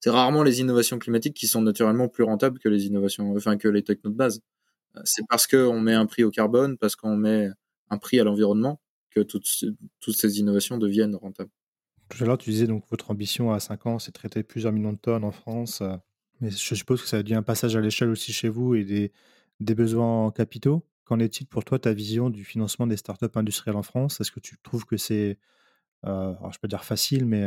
[0.06, 3.66] c'est rarement les innovations climatiques qui sont naturellement plus rentables que les innovations, enfin que
[3.66, 4.40] les technos de base.
[4.94, 7.48] Euh, c'est parce qu'on met un prix au carbone, parce qu'on met
[7.90, 11.50] un prix à l'environnement, que toutes, ces innovations deviennent rentables.
[12.08, 14.72] Tout à l'heure, tu disais donc votre ambition à 5 ans, c'est de traiter plusieurs
[14.72, 15.80] millions de tonnes en France.
[15.80, 15.96] Euh,
[16.40, 18.84] mais je suppose que ça a dit un passage à l'échelle aussi chez vous et
[18.84, 20.86] des, besoins en capitaux.
[21.02, 24.20] Qu'en est-il pour toi ta vision du financement des startups industrielles en France?
[24.20, 25.36] Est-ce que tu trouves que c'est,
[26.04, 27.42] euh, je peux dire facile, mais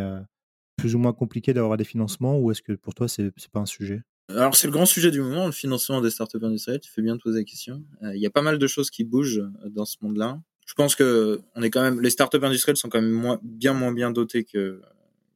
[0.79, 3.65] plus ou moins compliqué d'avoir des financements ou est-ce que pour toi, c'est pas un
[3.65, 4.01] sujet?
[4.29, 6.79] Alors c'est le grand sujet du moment, le financement des startups industrielles.
[6.79, 7.83] Tu fais bien de poser la question.
[8.03, 10.39] Euh, il y a pas mal de choses qui bougent euh, dans ce monde-là.
[10.67, 13.91] Je pense que on est quand même, les startups industrielles sont quand même bien moins
[13.91, 14.81] bien dotées que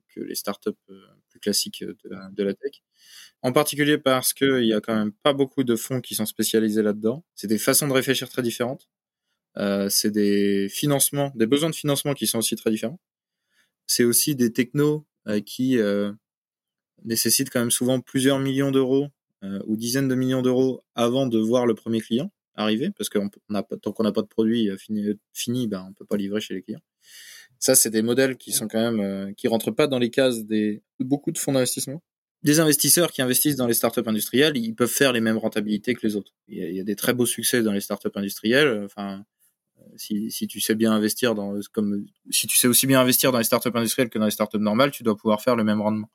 [0.10, 2.84] que les startups euh, plus classiques de la, tech.
[3.42, 6.84] En particulier parce qu'il y a quand même pas beaucoup de fonds qui sont spécialisés
[6.84, 7.26] là-dedans.
[7.34, 8.88] C'est des façons de réfléchir très différentes.
[9.90, 13.00] C'est des financements, des besoins de financement qui sont aussi très différents.
[13.88, 15.08] C'est aussi des technos
[15.46, 16.12] qui euh,
[17.04, 19.08] nécessite quand même souvent plusieurs millions d'euros
[19.44, 23.18] euh, ou dizaines de millions d'euros avant de voir le premier client arriver, parce que
[23.82, 24.70] tant qu'on n'a pas de produit
[25.34, 26.84] fini, ben, on peut pas livrer chez les clients.
[27.58, 30.84] Ça, c'est des modèles qui sont quand même qui rentrent pas dans les cases des
[31.00, 32.04] beaucoup de fonds d'investissement.
[32.44, 36.06] Des investisseurs qui investissent dans les startups industrielles, ils peuvent faire les mêmes rentabilités que
[36.06, 36.34] les autres.
[36.48, 38.84] Il y a, il y a des très beaux succès dans les startups industrielles.
[38.86, 39.26] Enfin,
[39.98, 43.44] si, tu sais bien investir dans comme si tu sais aussi bien investir dans les
[43.44, 46.10] startups industrielles que dans les startups normales, tu dois pouvoir faire le même rendement.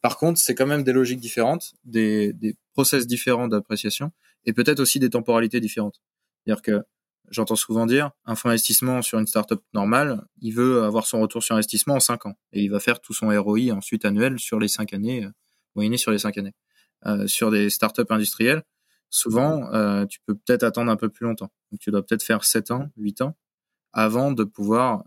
[0.00, 4.10] Par contre, c'est quand même des logiques différentes, des, des process différents d'appréciation
[4.44, 6.02] et peut-être aussi des temporalités différentes.
[6.44, 6.82] C'est-à-dire que
[7.30, 11.42] j'entends souvent dire un fonds d'investissement sur une startup normale, il veut avoir son retour
[11.42, 14.58] sur investissement en 5 ans et il va faire tout son ROI ensuite annuel sur
[14.58, 15.30] les 5 années, euh,
[15.74, 16.54] moyenné sur les 5 années.
[17.06, 18.62] Euh, sur des startups industrielles,
[19.12, 21.52] souvent, euh, tu peux peut-être attendre un peu plus longtemps.
[21.70, 23.36] Donc, tu dois peut-être faire 7 ans, 8 ans
[23.92, 25.04] avant de pouvoir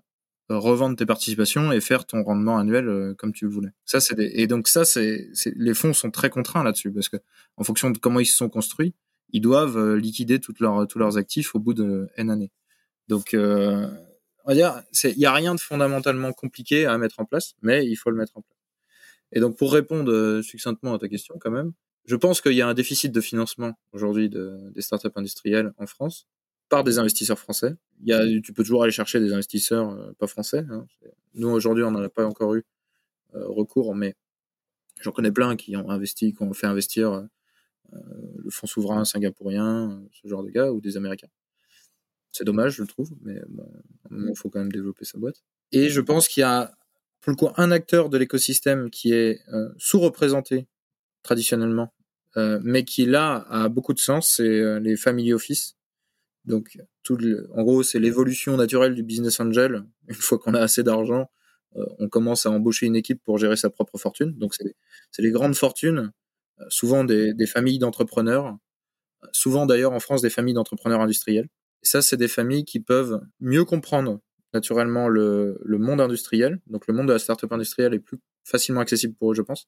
[0.50, 3.72] revendre tes participations et faire ton rendement annuel euh, comme tu le voulais.
[3.84, 7.18] Ça, c'est et donc ça, c'est les fonds sont très contraints là-dessus parce que
[7.58, 8.94] en fonction de comment ils se sont construits,
[9.32, 12.52] ils doivent euh, liquider toutes leurs tous leurs actifs au bout de n années.
[13.08, 13.88] Donc, euh,
[14.46, 17.86] on va dire, il y a rien de fondamentalement compliqué à mettre en place, mais
[17.88, 18.60] il faut le mettre en place.
[19.32, 21.74] Et donc, pour répondre succinctement à ta question, quand même,
[22.06, 25.88] je pense qu'il y a un déficit de financement aujourd'hui de, des startups industrielles en
[25.88, 26.28] France
[26.70, 27.76] par des investisseurs français.
[28.02, 30.66] Il y a, tu peux toujours aller chercher des investisseurs euh, pas français.
[30.70, 30.86] Hein.
[31.34, 32.64] Nous aujourd'hui, on n'en a pas encore eu
[33.36, 34.16] euh, recours, mais
[35.02, 38.00] j'en connais plein qui ont investi, qui ont fait investir euh,
[38.38, 41.30] le fonds souverain singapourien, ce genre de gars, ou des Américains.
[42.32, 43.72] C'est dommage, je le trouve, mais bon,
[44.12, 45.44] il faut quand même développer sa boîte.
[45.72, 46.76] Et je pense qu'il y a
[47.22, 49.40] pour le coup un acteur de l'écosystème qui est
[49.78, 50.68] sous-représenté
[51.24, 51.94] traditionnellement,
[52.36, 55.76] mais qui là a beaucoup de sens, c'est euh, les family office.
[56.46, 59.84] Donc, tout le, en gros, c'est l'évolution naturelle du business angel.
[60.08, 61.30] Une fois qu'on a assez d'argent,
[62.00, 64.34] on commence à embaucher une équipe pour gérer sa propre fortune.
[64.38, 66.12] Donc c'est les grandes fortunes,
[66.70, 68.58] souvent des, des familles d'entrepreneurs,
[69.32, 71.50] souvent d'ailleurs en France des familles d'entrepreneurs industriels.
[71.84, 74.22] Et ça, c'est des familles qui peuvent mieux comprendre
[74.54, 76.60] naturellement le, le monde industriel.
[76.68, 79.68] Donc le monde de la startup industrielle est plus facilement accessible pour eux, je pense.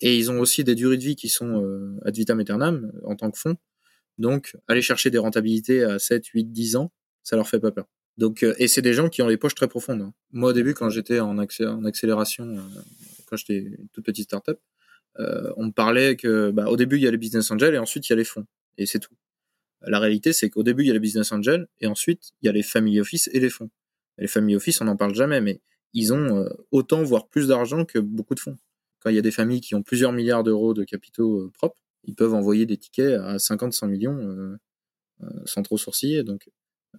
[0.00, 3.16] Et ils ont aussi des durées de vie qui sont euh, ad vitam aeternam en
[3.16, 3.56] tant que fonds.
[4.18, 7.86] Donc, aller chercher des rentabilités à 7, 8, 10 ans, ça leur fait pas peur.
[8.16, 10.02] Donc, euh, et c'est des gens qui ont les poches très profondes.
[10.02, 10.12] Hein.
[10.32, 12.80] Moi, au début, quand j'étais en, accélération, euh,
[13.26, 14.58] quand j'étais une toute petite startup,
[15.20, 17.78] euh, on me parlait que, bah, au début, il y a les business angels et
[17.78, 18.46] ensuite il y a les fonds.
[18.76, 19.14] Et c'est tout.
[19.82, 22.48] La réalité, c'est qu'au début, il y a les business angels et ensuite, il y
[22.48, 23.70] a les family office et les fonds.
[24.18, 25.60] les family office, on n'en parle jamais, mais
[25.94, 28.58] ils ont euh, autant, voire plus d'argent que beaucoup de fonds.
[29.00, 31.76] Quand il y a des familles qui ont plusieurs milliards d'euros de capitaux euh, propres,
[32.04, 34.56] ils peuvent envoyer des tickets à 50, 100 millions euh,
[35.44, 36.22] sans trop sourciller.
[36.22, 36.48] Donc,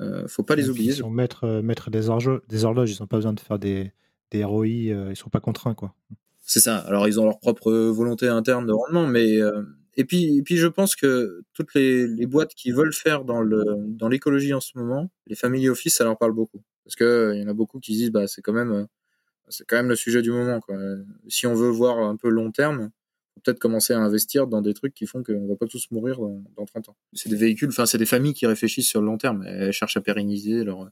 [0.01, 0.91] euh, faut pas les oublier.
[0.91, 3.91] Ils sont des, horloges, des horloges, ils n'ont pas besoin de faire des,
[4.31, 5.95] des ROI, ils sont pas contraints, quoi.
[6.41, 6.77] C'est ça.
[6.77, 9.39] Alors, ils ont leur propre volonté interne de rendement, mais
[9.97, 13.41] et puis, et puis, je pense que toutes les, les boîtes qui veulent faire dans
[13.41, 17.33] le dans l'écologie en ce moment, les family office, ça leur parle beaucoup parce que
[17.35, 18.88] il y en a beaucoup qui disent bah c'est quand même
[19.49, 20.77] c'est quand même le sujet du moment quoi.
[21.27, 22.91] Si on veut voir un peu long terme,
[23.43, 26.43] peut-être commencer à investir dans des trucs qui font qu'on va pas tous mourir dans,
[26.55, 26.97] dans 30 ans.
[27.13, 29.97] C'est des véhicules, enfin c'est des familles qui réfléchissent sur le long terme, elles cherchent
[29.97, 30.89] à pérenniser leur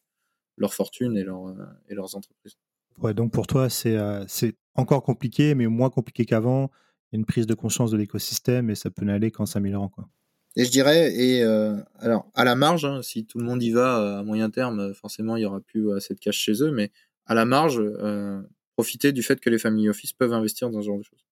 [0.58, 1.56] leur fortune et leur
[1.90, 2.58] et leurs entreprises.
[2.98, 6.72] Ouais, donc pour toi c'est euh, c'est encore compliqué mais moins compliqué qu'avant.
[7.12, 9.88] Il y a une prise de conscience de l'écosystème et ça peut n'aller qu'en s'améliorant
[9.88, 10.10] quoi.
[10.58, 13.70] Et je dirais, et euh, alors à la marge, hein, si tout le monde y
[13.70, 16.92] va à moyen terme, forcément il y aura plus assez de cash chez eux, mais
[17.28, 18.42] à la marge, euh,
[18.74, 21.26] profiter du fait que les family office peuvent investir dans ce genre de choses,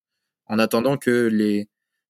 [0.45, 1.69] en attendant que les,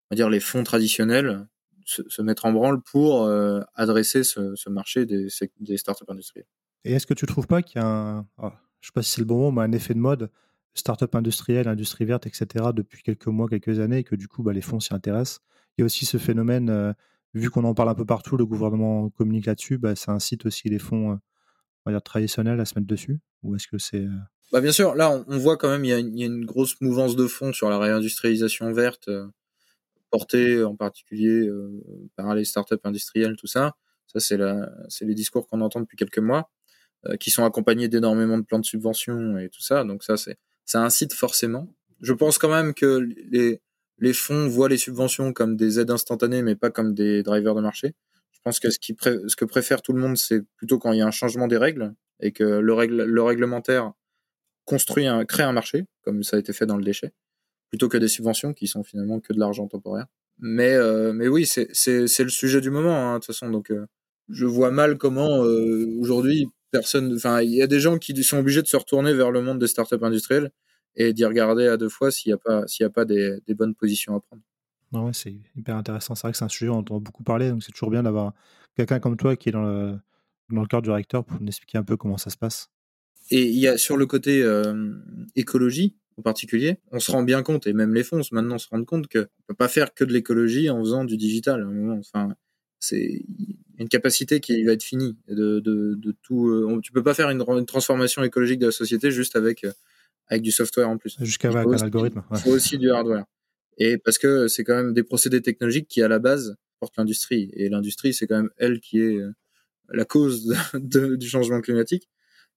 [0.10, 1.48] on va dire les fonds traditionnels
[1.86, 5.30] se, mettent en branle pour euh, adresser ce, marché des,
[5.78, 6.48] startups industrielles.
[6.84, 9.12] Et est-ce que tu trouves pas qu'il y a un, oh, je sais pas si
[9.12, 10.30] c'est le bon mais un effet de mode
[10.74, 12.65] startup industrielle, industrie verte, etc.
[12.74, 15.41] depuis quelques mois, quelques années, et que du coup bah, les fonds s'y intéressent?
[15.78, 16.91] Il y a aussi ce phénomène, euh,
[17.34, 20.69] vu qu'on en parle un peu partout, le gouvernement communique là-dessus, bah, ça incite aussi
[20.69, 21.19] les fonds
[22.04, 24.02] traditionnels à se mettre dessus Ou est-ce que c'est.
[24.02, 24.19] Euh
[24.52, 27.28] bah, bien sûr, là, on, voit quand même, il y, a une, grosse mouvance de
[27.28, 29.10] fonds sur la réindustrialisation verte,
[30.12, 31.50] portée en particulier
[32.15, 33.76] par les startups industrielles, tout ça.
[34.06, 36.52] Ça, c'est les discours qu'on entend depuis quelques mois,
[37.19, 39.84] qui sont accompagnés d'énormément de plans de subvention et tout ça.
[39.84, 41.74] Donc, ça, c'est ça incite forcément.
[42.02, 43.62] Je pense quand même que les,
[44.00, 47.62] les fonds voient les subventions comme des aides instantanées, mais pas comme des drivers de
[47.62, 47.93] marché.
[48.45, 51.08] Je pense que ce, que préfère tout le monde, c'est plutôt quand il y a
[51.08, 53.93] un changement des règles et que le, réglementaire
[54.65, 57.12] construit un, crée un marché, comme ça a été fait dans le déchet,
[57.69, 60.05] plutôt que des subventions qui sont finalement que de l'argent temporaire.
[60.38, 63.49] Mais, euh, oui, c'est le sujet du moment, hein, de toute façon.
[63.49, 63.88] Donc, euh,
[64.29, 67.15] je vois mal comment euh, aujourd'hui personne.
[67.15, 69.60] Enfin, il y a des gens qui sont obligés de se retourner vers le monde
[69.60, 70.51] des startups industrielles
[70.95, 74.43] et d'y regarder à deux fois s'il n'y a pas, des, bonnes positions à prendre.
[74.95, 76.15] Non, ouais, c'est hyper intéressant.
[76.15, 78.03] C'est vrai que c'est un sujet dont on entend beaucoup parler, donc c'est toujours bien
[78.03, 78.34] d'avoir
[78.75, 79.97] quelqu'un comme toi qui est dans le,
[80.49, 82.69] dans le cœur du recteur pour nous expliquer un peu comment ça se passe.
[83.31, 84.93] Et il y a sur le côté euh,
[85.36, 88.86] écologie en particulier, on se rend bien compte, et même les fonds maintenant se rendent
[88.86, 91.62] compte qu'on ne peut pas faire que de l'écologie en faisant du digital.
[91.62, 91.99] À un moment.
[91.99, 92.34] Enfin,
[92.79, 93.25] c'est
[93.77, 96.47] une capacité qui va être finie de, de, de tout.
[96.47, 99.73] Euh, tu peux pas faire une, une, transformation écologique de la société juste avec euh,
[100.27, 101.17] avec du software en plus.
[101.19, 102.23] Jusqu'à avec un algorithme.
[102.31, 103.25] Il faut aussi du hardware.
[103.77, 107.51] Et parce que c'est quand même des procédés technologiques qui, à la base, portent l'industrie.
[107.53, 109.31] Et l'industrie, c'est quand même elle qui est euh,
[109.89, 112.09] la cause du changement climatique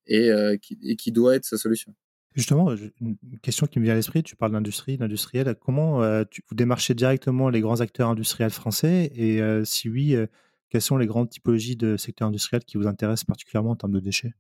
[0.07, 1.95] et, euh, qui, et qui doit être sa solution.
[2.35, 5.57] Justement, une question qui me vient à l'esprit, tu parles d'industrie, d'industriel.
[5.61, 10.15] Comment euh, vous démarchez directement les grands acteurs industriels français Et si oui,
[10.69, 14.01] quelles sont les grandes typologies de secteurs industriels qui vous intéressent particulièrement en termes de
[14.01, 14.35] déchets?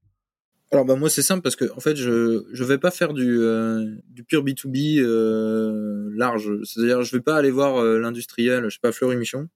[0.71, 3.41] Alors bah moi c'est simple parce que en fait je je vais pas faire du
[3.41, 6.51] euh, du pur B2B euh, large.
[6.65, 9.49] C'est-à-dire je vais pas aller voir euh, l'industriel, je sais pas Fleury Michon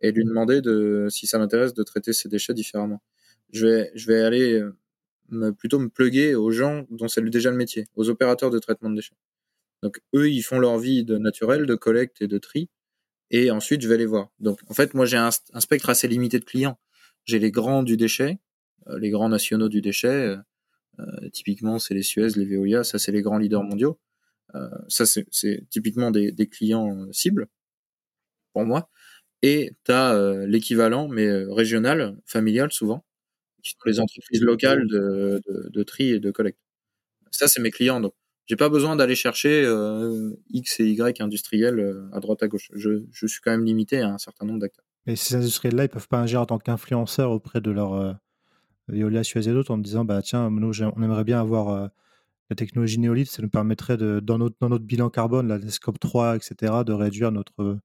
[0.00, 3.00] et lui demander de si ça m'intéresse de traiter ses déchets différemment.
[3.52, 4.76] Je vais je vais aller euh,
[5.30, 8.90] me, plutôt me pluguer aux gens dont c'est déjà le métier, aux opérateurs de traitement
[8.90, 9.14] de déchets.
[9.82, 12.70] Donc eux ils font leur vie de naturel, de collecte et de tri
[13.30, 14.30] et ensuite je vais les voir.
[14.40, 16.78] Donc en fait moi j'ai un, un spectre assez limité de clients.
[17.24, 18.38] J'ai les grands du déchet,
[18.98, 20.36] les grands nationaux du déchet euh,
[21.32, 23.98] typiquement, c'est les Suez, les Veolia, ça c'est les grands leaders mondiaux.
[24.54, 25.26] Euh, ça c'est
[25.70, 27.48] typiquement des, des, clients euh, cibles
[28.52, 28.88] pour moi.
[29.42, 33.04] Et tu as l'équivalent, mais régional, familial souvent,
[33.62, 36.58] qui sont les entreprises locales de, de, de tri et de collecte.
[37.30, 38.00] Ça, c'est mes clients.
[38.00, 38.14] Donc,
[38.46, 42.70] j'ai pas besoin d'aller chercher euh, X et Y industriels à droite à gauche.
[42.74, 44.86] Je, je, suis quand même limité à un certain nombre d'acteurs.
[45.06, 48.18] Et ces industriels-là, ils peuvent pas agir en tant qu'influenceurs auprès de leur,
[48.88, 51.90] Viola Suez et d'autres en me disant bah tiens nous on aimerait bien avoir
[52.50, 55.98] la technologie néolithe, ça nous permettrait de, dans, notre, dans notre bilan carbone, la scope
[55.98, 57.78] 3, etc., de réduire notre,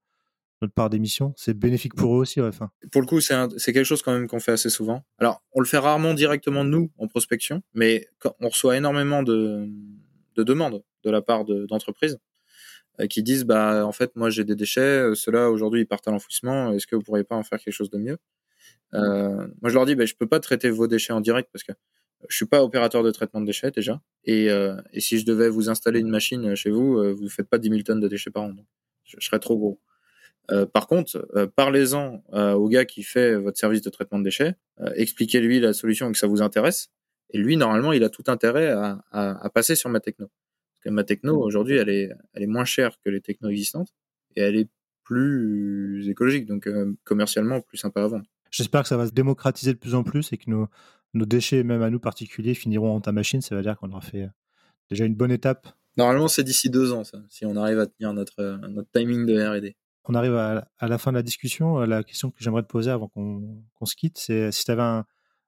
[0.62, 1.34] notre part d'émission.
[1.36, 2.70] C'est bénéfique pour eux aussi, ouais, enfin.
[2.92, 5.04] Pour le coup, c'est quelque chose quand même qu'on fait assez souvent.
[5.18, 8.08] Alors, on le fait rarement directement nous en prospection, mais
[8.40, 9.68] on reçoit énormément de,
[10.36, 12.20] de demandes de la part d'entreprises
[13.00, 16.08] euh, qui disent bah en fait moi j'ai des déchets, euh, ceux-là aujourd'hui ils partent
[16.08, 18.18] à l'enfouissement, est-ce que vous pourriez pas en faire quelque chose de mieux?
[18.94, 21.64] Euh, Moi je leur dis bah je peux pas traiter vos déchets en direct parce
[21.64, 21.74] que
[22.30, 24.48] je suis pas opérateur de traitement de déchets déjà et,
[24.94, 27.82] et si je devais vous installer une machine chez vous, vous faites pas 10 000
[27.82, 28.68] tonnes de déchets par an, donc
[29.06, 29.80] je, serais trop gros.
[30.72, 34.54] par contre, parlez-en au gars qui fait votre service de traitement de déchets,
[34.94, 36.92] expliquez-lui la solution et que ça vous intéresse.
[37.32, 40.30] Et lui, normalement, il a tout intérêt à, à, à passer sur ma techno
[40.82, 43.94] que ma techno aujourd'hui, elle est, elle est moins chère que les technos existantes
[44.36, 44.70] et elle est
[45.04, 48.26] plus écologique, donc euh, commercialement plus sympa à vendre.
[48.52, 50.68] J'espère que ça va se démocratiser de plus en plus et que nos,
[51.14, 53.42] nos déchets, même à nous particuliers, finiront en ta machine.
[53.42, 54.30] Ça veut dire qu'on aura fait euh,
[54.90, 55.68] déjà une bonne étape.
[55.98, 59.26] Normalement, c'est d'ici deux ans, ça, si on arrive à tenir notre, euh, notre timing
[59.26, 59.76] de R&D.
[60.06, 61.80] On arrive à, à, la fin de la discussion.
[61.80, 65.06] La question que j'aimerais te poser avant qu'on se quitte, c'est si tu avais un,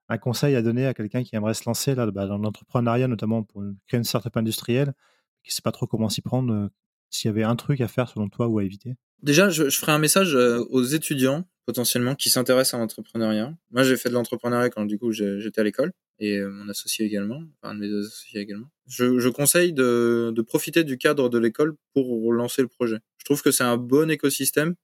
[0.08, 3.42] un, conseil à donner à quelqu'un qui aimerait se lancer là, bah, dans l'entrepreneuriat, notamment
[3.42, 4.94] pour créer une startup industrielle,
[5.42, 6.68] qui sait pas trop comment s'y prendre, euh,
[7.10, 8.96] s'il y avait un truc à faire selon toi ou à éviter?
[9.24, 13.56] Déjà, je, ferai un message euh, aux étudiants potentiellement qui s'intéressent à l'entrepreneuriat.
[13.70, 17.06] Moi, j'ai fait de l'entrepreneuriat quand du coup j'étais à l'école et euh, mon associé
[17.06, 18.66] également, un de mes associés également.
[18.86, 22.98] Je, conseille de, de, profiter du cadre de l'école pour lancer le projet.
[23.16, 24.74] Je trouve que c'est un bon écosystème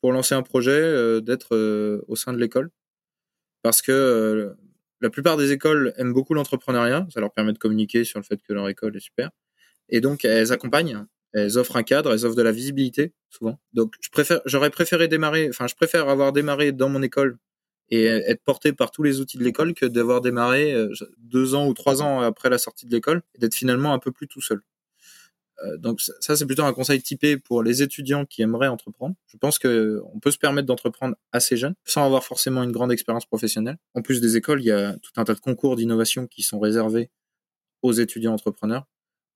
[0.00, 1.56] pour lancer un projet, d'être
[2.06, 2.70] au sein de l'école,
[3.62, 4.54] parce que
[5.00, 7.06] la plupart des écoles aiment beaucoup l'entrepreneuriat.
[7.12, 9.30] Ça leur permet de communiquer sur le fait que leur école est super.
[9.88, 13.58] Et donc, elles accompagnent, elles offrent un cadre, elles offrent de la visibilité, souvent.
[13.72, 17.38] Donc, je préfère, j'aurais préféré démarrer, enfin, je préfère avoir démarré dans mon école
[17.90, 21.68] et être porté par tous les outils de l'école que d'avoir démarré euh, deux ans
[21.68, 24.40] ou trois ans après la sortie de l'école et d'être finalement un peu plus tout
[24.40, 24.62] seul.
[25.64, 29.14] Euh, donc ça, c'est plutôt un conseil typé pour les étudiants qui aimeraient entreprendre.
[29.26, 32.92] Je pense que on peut se permettre d'entreprendre assez jeune, sans avoir forcément une grande
[32.92, 33.78] expérience professionnelle.
[33.94, 36.58] En plus des écoles, il y a tout un tas de concours d'innovation qui sont
[36.58, 37.10] réservés
[37.82, 38.86] aux étudiants entrepreneurs.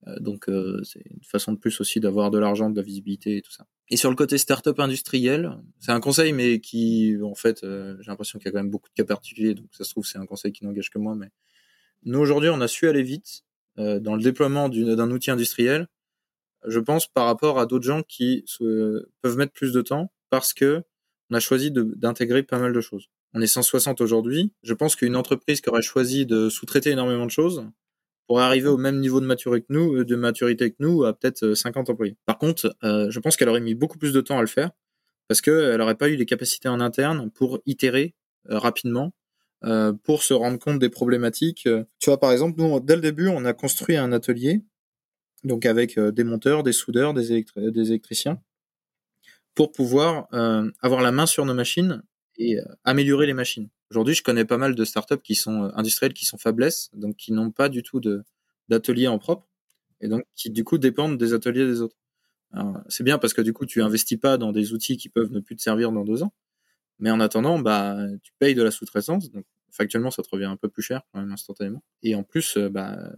[0.07, 3.39] Euh, donc euh, c'est une façon de plus aussi d'avoir de l'argent, de la visibilité
[3.39, 3.67] et tout ça.
[3.89, 8.11] Et sur le côté startup industriel, c'est un conseil mais qui en fait euh, j'ai
[8.11, 10.19] l'impression qu'il y a quand même beaucoup de cas particuliers donc ça se trouve c'est
[10.19, 11.31] un conseil qui n'engage que moi mais
[12.05, 13.43] nous aujourd'hui on a su aller vite
[13.79, 15.87] dans le déploiement d'un outil industriel.
[16.67, 18.43] Je pense par rapport à d'autres gens qui
[19.21, 20.83] peuvent mettre plus de temps parce que
[21.29, 23.11] on a choisi d'intégrer pas mal de choses.
[23.35, 24.55] On est 160 aujourd'hui.
[24.63, 27.67] Je pense qu'une entreprise qui aurait choisi de sous-traiter énormément de choses
[28.27, 31.12] pour arriver au même niveau de maturité que nous, euh, de maturité que nous, à
[31.12, 32.17] peut-être 50 euh, employés.
[32.27, 34.71] Par contre, euh, je pense qu'elle aurait mis beaucoup plus de temps à le faire
[35.29, 38.15] parce qu'elle n'aurait pas eu les capacités en interne pour itérer
[38.49, 39.12] rapidement,
[40.05, 41.69] pour se rendre compte des problématiques.
[41.99, 44.62] Tu vois, par exemple, nous, dès le début, on a construit un atelier,
[45.43, 48.41] donc avec des monteurs, des soudeurs, des, des électriciens,
[49.57, 50.29] pour pouvoir
[50.81, 52.05] avoir la main sur nos machines
[52.39, 53.69] et améliorer les machines.
[53.90, 57.16] Aujourd'hui, je connais pas mal de startups qui sont euh, industrielles, qui sont faiblesses, donc
[57.16, 58.22] qui n'ont pas du tout de
[58.68, 59.46] d'ateliers en propre,
[60.01, 61.96] et donc qui du coup dépendent des ateliers des autres.
[62.88, 65.40] C'est bien parce que du coup, tu investis pas dans des outils qui peuvent ne
[65.40, 66.33] plus te servir dans deux ans,
[66.99, 70.57] mais en attendant, bah, tu payes de la sous-traitance, donc factuellement, ça te revient un
[70.57, 71.83] peu plus cher quand même instantanément.
[72.03, 73.12] Et en plus, euh, bah,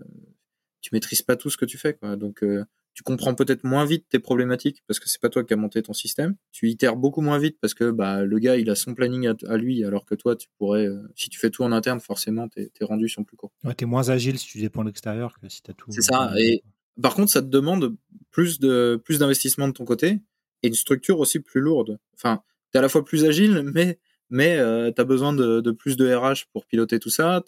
[0.81, 2.17] tu maîtrises pas tout ce que tu fais, quoi.
[2.17, 2.65] Donc, euh,
[2.99, 5.81] tu comprends peut-être moins vite tes problématiques parce que c'est pas toi qui as monté
[5.85, 6.35] ton système.
[6.51, 9.57] Tu itères beaucoup moins vite parce que bah, le gars il a son planning à,
[9.57, 12.71] lui alors que toi tu pourrais, euh, si tu fais tout en interne, forcément tes,
[12.71, 13.53] tes rendus sont plus courts.
[13.63, 15.93] Ouais, es moins agile si tu dépends de l'extérieur que si tu as tout.
[15.93, 16.33] C'est ça.
[16.41, 16.65] Et
[17.01, 17.95] par contre, ça te demande
[18.33, 20.19] plus de plus d'investissement de ton côté
[20.65, 22.01] et une structure aussi plus lourde.
[22.15, 25.61] Enfin, tu es à la fois plus agile, mais mais euh, tu as besoin de,
[25.61, 27.45] de, plus de RH pour piloter tout ça.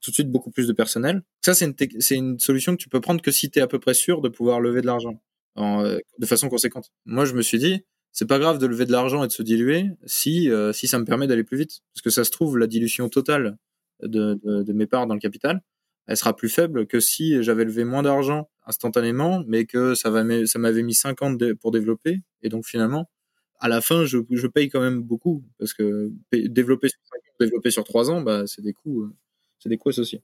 [0.00, 1.22] Tout de suite beaucoup plus de personnel.
[1.44, 1.74] Ça, c'est une,
[2.10, 4.28] une solution que tu peux prendre que si tu es à peu près sûr de
[4.28, 5.20] pouvoir lever de l'argent
[5.58, 6.92] euh, de façon conséquente.
[7.06, 9.42] Moi, je me suis dit, c'est pas grave de lever de l'argent et de se
[9.42, 11.80] diluer si, euh, si ça me permet d'aller plus vite.
[11.94, 13.56] Parce que ça se trouve, la dilution totale
[14.02, 15.60] de, de, de mes parts dans le capital,
[16.06, 20.24] elle sera plus faible que si j'avais levé moins d'argent instantanément, mais que ça, va,
[20.46, 22.20] ça m'avait mis 50 pour développer.
[22.42, 23.10] Et donc finalement,
[23.60, 25.44] à la fin, je, je paye quand même beaucoup.
[25.58, 29.10] Parce que développer sur 5 ans, développer sur 3 ans, bah, c'est des coûts.
[29.60, 30.22] Euh, c'est des coûts associés.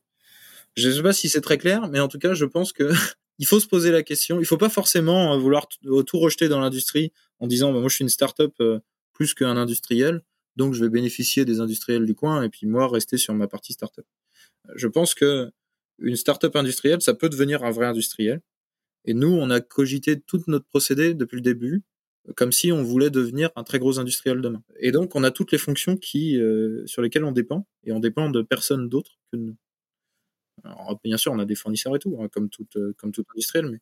[0.75, 2.91] Je sais pas si c'est très clair, mais en tout cas, je pense que
[3.39, 4.41] il faut se poser la question.
[4.41, 7.95] Il faut pas forcément euh, vouloir tout rejeter dans l'industrie en disant bah, moi je
[7.95, 8.81] suis une start-up euh,
[9.13, 10.23] plus qu'un industriel,
[10.57, 13.73] donc je vais bénéficier des industriels du coin et puis moi rester sur ma partie
[13.73, 14.07] start-up.
[14.75, 15.51] Je pense que
[15.99, 18.43] une start-up industrielle, ça peut devenir un vrai industriel.
[19.07, 21.83] Et nous, on a cogité tout notre procédé depuis le début
[22.35, 24.63] comme si on voulait devenir un très gros industriel demain.
[24.81, 28.01] Et donc, on a toutes les fonctions qui, euh, sur lesquelles on dépend, et on
[28.01, 29.57] dépend de personne d'autre que nous.
[31.05, 33.79] bien sûr, on a des fournisseurs et tout, hein, comme toute comme tout industriel, mais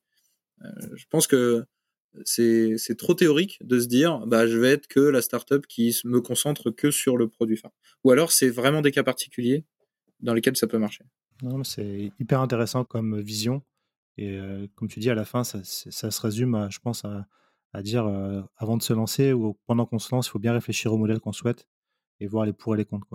[0.94, 1.64] je pense que
[2.24, 6.20] c'est trop théorique de se dire bah je vais être que la startup qui me
[6.20, 7.72] concentre que sur le produit phare.
[8.04, 9.64] Ou alors c'est vraiment des cas particuliers
[10.20, 11.04] dans lesquels ça peut marcher.
[11.64, 13.62] C'est hyper intéressant comme vision.
[14.16, 14.38] Et
[14.76, 17.26] comme tu dis, à la fin, ça, se résume, je pense, à,
[17.82, 18.06] dire
[18.56, 21.20] avant de se lancer ou pendant qu'on se lance, il faut bien réfléchir au modèle
[21.20, 21.66] qu'on souhaite
[22.20, 23.08] et voir les pour et les contre.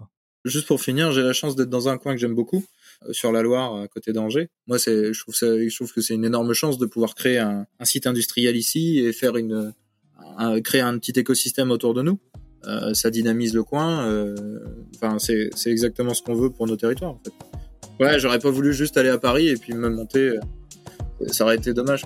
[0.46, 2.64] Juste pour finir, j'ai la chance d'être dans un coin que j'aime beaucoup,
[3.12, 4.50] sur la Loire, à côté d'Angers.
[4.68, 9.00] Moi, je trouve que c'est une énorme chance de pouvoir créer un, site industriel ici
[9.00, 9.74] et faire une,
[10.64, 12.20] créer un petit écosystème autour de nous.
[12.94, 14.34] ça dynamise le coin.
[14.96, 17.18] Enfin, c'est, exactement ce qu'on veut pour nos territoires.
[18.00, 20.40] Ouais, j'aurais pas voulu juste aller à Paris et puis me monter
[21.28, 22.06] ça aurait été dommage.